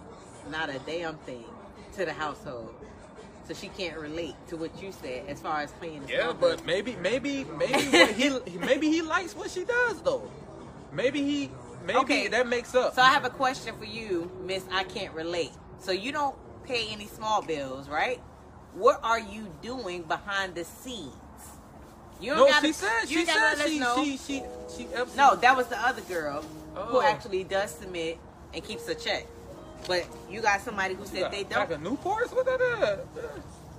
[0.49, 1.45] not a damn thing
[1.93, 2.73] to the household.
[3.47, 6.05] So she can't relate to what you said as far as paying.
[6.05, 7.73] the yeah, but maybe, maybe, maybe
[8.13, 10.29] he, maybe he likes what she does though.
[10.93, 11.49] Maybe he,
[11.85, 12.27] maybe Okay.
[12.29, 12.93] that makes up.
[12.95, 14.63] So I have a question for you, Miss.
[14.71, 15.51] I can't relate.
[15.79, 16.35] So you don't
[16.65, 18.21] pay any small bills, right?
[18.73, 21.11] What are you doing behind the scenes?
[22.21, 24.43] You no, gotta, she said, you she said, she, she, she,
[24.77, 25.15] she, absolutely.
[25.17, 26.43] No, that was the other girl
[26.75, 27.01] who Oh.
[27.01, 28.19] actually does submit
[28.53, 29.25] and keeps a check.
[29.87, 31.59] But you got somebody who said they don't.
[31.69, 32.33] Like a Newports?
[32.35, 33.23] What that is?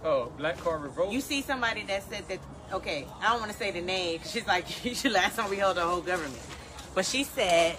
[0.05, 1.13] Oh, Black Car Revolt.
[1.13, 2.39] You see somebody that said that,
[2.73, 4.19] okay, I don't want to say the name.
[4.19, 6.43] 'cause She's like, you should last time we held the whole government.
[6.95, 7.77] But she said,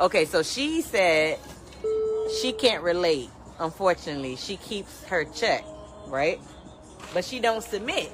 [0.00, 1.38] okay, so she said
[2.40, 3.28] she can't relate.
[3.58, 5.64] Unfortunately, she keeps her check,
[6.06, 6.40] right?
[7.12, 8.10] But she don't submit.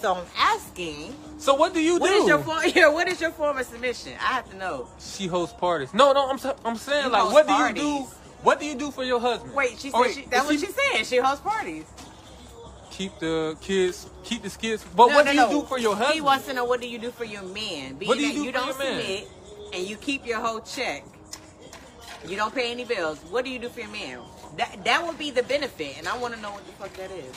[0.00, 2.14] So I'm asking, So what do you what do?
[2.22, 2.60] is your form?
[2.74, 4.12] Yeah, what is your form of submission?
[4.20, 4.88] I have to know.
[4.98, 5.92] she hosts parties.
[5.94, 8.06] No, no, I'm I'm saying You like, what do you do?
[8.42, 9.54] What do you do for your husband?
[9.54, 11.04] Wait, she said Oh, wait, she, that's what she said.
[11.06, 11.84] She hosts parties.
[12.90, 14.84] keep the kids, keep the kids.
[14.94, 16.14] But No, what no, do you do for your husband?
[16.14, 17.94] He wants to know what do you do for your man?
[17.94, 19.00] Being What do you do you for don't your man?
[19.02, 19.28] submit
[19.74, 21.04] and you keep your whole check.
[22.26, 23.18] You don't pay any bills.
[23.30, 24.20] What do you do for your man?
[24.56, 27.10] That that would be the benefit, and I want to know what the fuck that
[27.10, 27.34] is.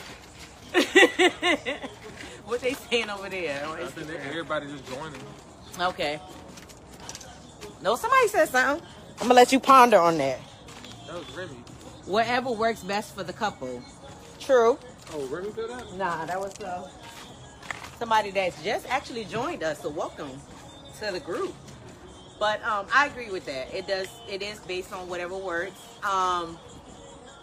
[2.46, 3.66] what they saying over there?
[3.66, 5.22] I think everybody just joining.
[5.80, 6.20] Okay.
[7.82, 8.86] No, somebody said something.
[9.22, 10.40] I'm gonna let you ponder on that.
[11.14, 11.54] That was Remy.
[12.06, 13.84] Whatever works best for the couple.
[14.40, 14.80] True.
[15.14, 15.96] Oh, Remy did that.
[15.96, 16.90] Nah, that was uh,
[18.00, 19.84] somebody that's just actually joined us.
[19.84, 20.32] So welcome
[21.00, 21.54] to the group.
[22.40, 23.72] But um, I agree with that.
[23.72, 24.08] It does.
[24.28, 25.80] It is based on whatever works.
[26.04, 26.58] Um,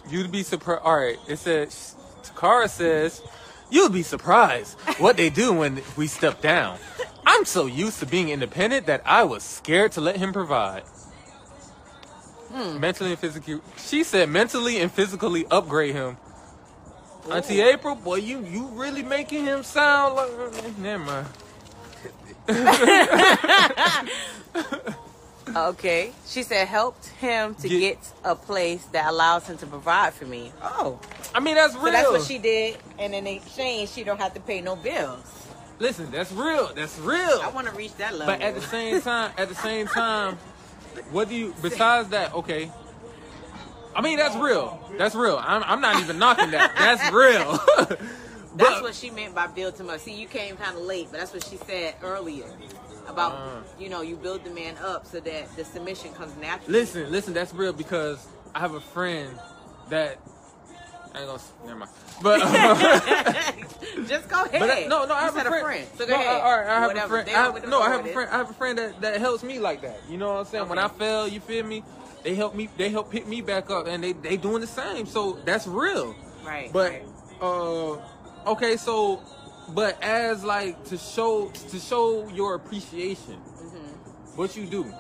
[0.09, 0.83] You'd be surprised.
[0.83, 1.95] All right, it says
[2.25, 3.23] Takara says
[3.71, 6.77] you'd be surprised what they do when we step down.
[7.25, 10.83] I'm so used to being independent that I was scared to let him provide.
[12.53, 16.17] Mentally and physically, she said mentally and physically upgrade him.
[17.31, 20.79] Auntie April, boy, you you really making him sound like.
[20.79, 21.27] Never mind.
[25.57, 26.13] okay.
[26.27, 30.27] She said helped him to Get- get a place that allows him to provide for
[30.27, 30.53] me.
[30.63, 30.99] Oh,
[31.35, 31.85] I mean, that's real.
[31.85, 35.25] so that's what she did, and in exchange, she don't have to pay no bills.
[35.79, 36.73] Listen, that's real.
[36.75, 37.41] That's real.
[37.43, 38.35] I want to reach that level.
[38.35, 40.39] But at the same time, at the same time,
[41.11, 41.55] what do you?
[41.63, 42.71] Besides that, okay.
[43.95, 44.79] I mean, that's real.
[44.99, 45.37] That's real.
[45.43, 46.75] I'm, I'm not even knocking that.
[46.77, 47.59] That's real.
[48.57, 50.01] That's But- what she meant by build him up.
[50.01, 52.47] See, you came kind of late, but that's what she said earlier
[53.07, 53.61] about Uh.
[53.79, 56.81] you know you build the man up so that the submission comes naturally.
[56.81, 57.33] Listen, listen.
[57.33, 59.39] That's real because I have a friend
[59.89, 60.19] that
[61.15, 61.41] I ain't gonna.
[61.65, 61.91] Never mind.
[62.23, 62.41] But
[64.07, 64.61] Just go ahead.
[64.61, 65.87] But I, no, no, I You have said a friend.
[65.97, 66.29] So go no, ahead.
[66.29, 67.19] I, all right, I have Whatever.
[67.19, 67.37] a friend.
[67.37, 68.31] I have, no, I have a it friend.
[68.31, 70.01] I have a friend that, that helps me like that.
[70.09, 70.69] You know what I'm saying?
[70.69, 70.99] When I Okay.
[70.99, 71.83] fail, you feel me?
[72.23, 72.69] They help me.
[72.77, 75.07] They help pick me back up, and they they doing the same.
[75.07, 76.15] So that's real.
[76.45, 76.71] Right.
[76.73, 77.05] But right.
[77.41, 77.97] uh,
[78.53, 79.23] okay, so
[79.69, 83.37] but as like to show to show your appreciation,
[84.37, 84.93] what you do.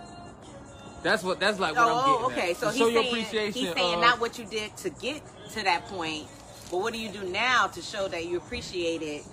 [1.02, 2.50] That's what that's like what I'm oh, getting okay.
[2.52, 2.56] at.
[2.56, 3.52] So to he's show your saying, appreciation.
[3.52, 6.26] he's saying of- not what you did to get to that point,
[6.70, 9.24] but what do you do now to show that you appreciate it?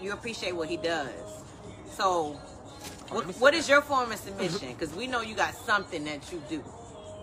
[0.00, 1.10] You appreciate what he does.
[1.92, 2.38] So,
[3.08, 4.16] what, let me see what is your form of uh-huh.
[4.16, 4.72] submission?
[4.72, 6.62] Because we know you got something that you do.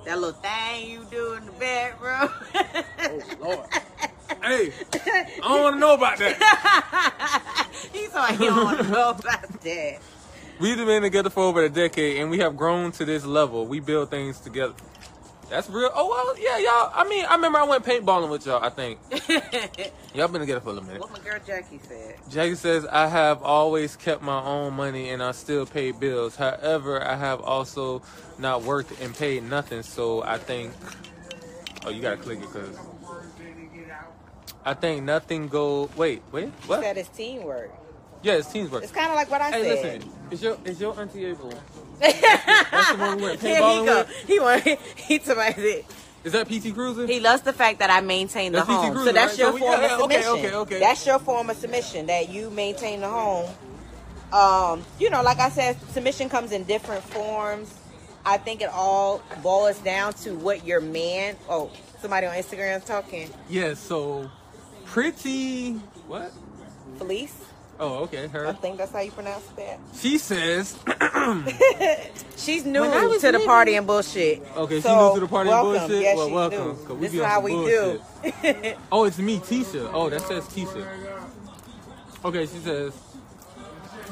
[0.05, 2.29] That little thing you do in the bedroom.
[2.55, 3.65] Oh Lord.
[4.41, 7.67] hey, I don't want to know about that.
[7.91, 9.99] He's like, he don't want to know about that.
[10.59, 13.67] We've been together for over a decade, and we have grown to this level.
[13.67, 14.73] We build things together.
[15.49, 15.89] That's real.
[15.95, 16.91] Oh well, yeah, y'all.
[16.93, 18.61] I mean, I remember I went paintballing with y'all.
[18.63, 18.99] I think
[20.13, 21.01] y'all been together for a little minute.
[21.01, 22.15] what my girl Jackie said.
[22.29, 26.35] Jackie says, I have always kept my own money and I still pay bills.
[26.35, 28.01] However, I have also
[28.37, 29.83] not worked and paid nothing.
[29.83, 30.73] So I think,
[31.85, 32.77] oh, you gotta click it because
[34.65, 35.89] I think nothing go.
[35.95, 36.81] Wait, wait, what?
[36.81, 37.71] That is teamwork.
[38.21, 38.83] Yeah, it's teamwork.
[38.83, 39.77] It's kind of like what I Hey, said.
[39.77, 41.53] Hey, listen, is your is your auntie April?
[41.99, 43.97] That's the one we went Here he paintballing go.
[43.99, 44.23] with.
[44.27, 44.63] He want
[44.97, 45.85] he somebody it.
[46.23, 47.07] Is that PT Cruiser?
[47.07, 48.91] He loves the fact that I maintain the That's home.
[48.93, 49.39] Cruiser, so that's right?
[49.39, 50.31] your So form yeah, of submission.
[50.33, 50.79] okay, okay.
[50.79, 53.49] That's your form of submission that you maintain the home.
[54.33, 57.73] Um, you know, like I said, submission comes in different forms.
[58.25, 61.37] I think it all boils down to what your man.
[61.49, 61.71] Oh,
[62.01, 63.29] somebody on Instagram is talking.
[63.49, 63.73] Yeah.
[63.73, 64.29] So
[64.85, 65.73] pretty.
[66.07, 66.33] What?
[66.97, 67.35] Felice,
[67.79, 68.27] Oh, okay.
[68.33, 69.79] I think that's how you pronounce that.
[69.99, 70.77] She says.
[72.37, 72.83] She's new
[73.19, 74.41] to the party and bullshit.
[74.55, 75.79] Okay, she So, new to the party and welcome.
[75.87, 76.01] bullshit?
[76.01, 78.01] Yes, Well, welcome, we This is how we bullshit.
[78.23, 78.73] do.
[78.91, 79.89] Oh, it's me, Tisha.
[79.93, 80.87] Oh, that says Tisha.
[82.25, 82.93] Okay, she says.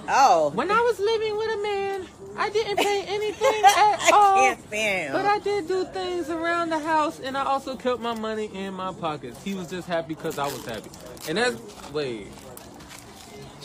[0.07, 2.07] oh, When I was living with a man,
[2.37, 4.35] I didn't pay anything at I all.
[4.35, 5.13] can't stand.
[5.13, 8.73] But I did do things around the house, and I also kept my money in
[8.75, 9.41] my pockets.
[9.43, 10.89] He was just happy because I was happy.
[11.27, 11.55] And that's
[11.91, 12.27] wait.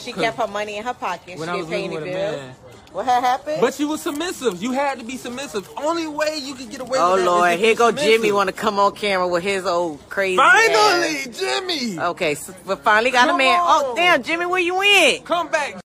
[0.00, 1.38] She kept her money in her pocket.
[1.38, 2.56] When she I didn't was pay living any bills.
[2.92, 3.60] What had happened?
[3.60, 4.60] but you was submissive.
[4.60, 5.68] You had to be submissive.
[5.76, 7.30] Only way you could get away oh with that.
[7.30, 10.36] Lord, is if here go Jimmy want to come on camera with his old crazy.
[10.36, 11.38] Finally, ass.
[11.38, 12.00] Jimmy.
[12.00, 13.60] Okay, so we finally got Come a man.
[13.62, 15.22] Oh damn, Jimmy, where you in?
[15.22, 15.80] Come back,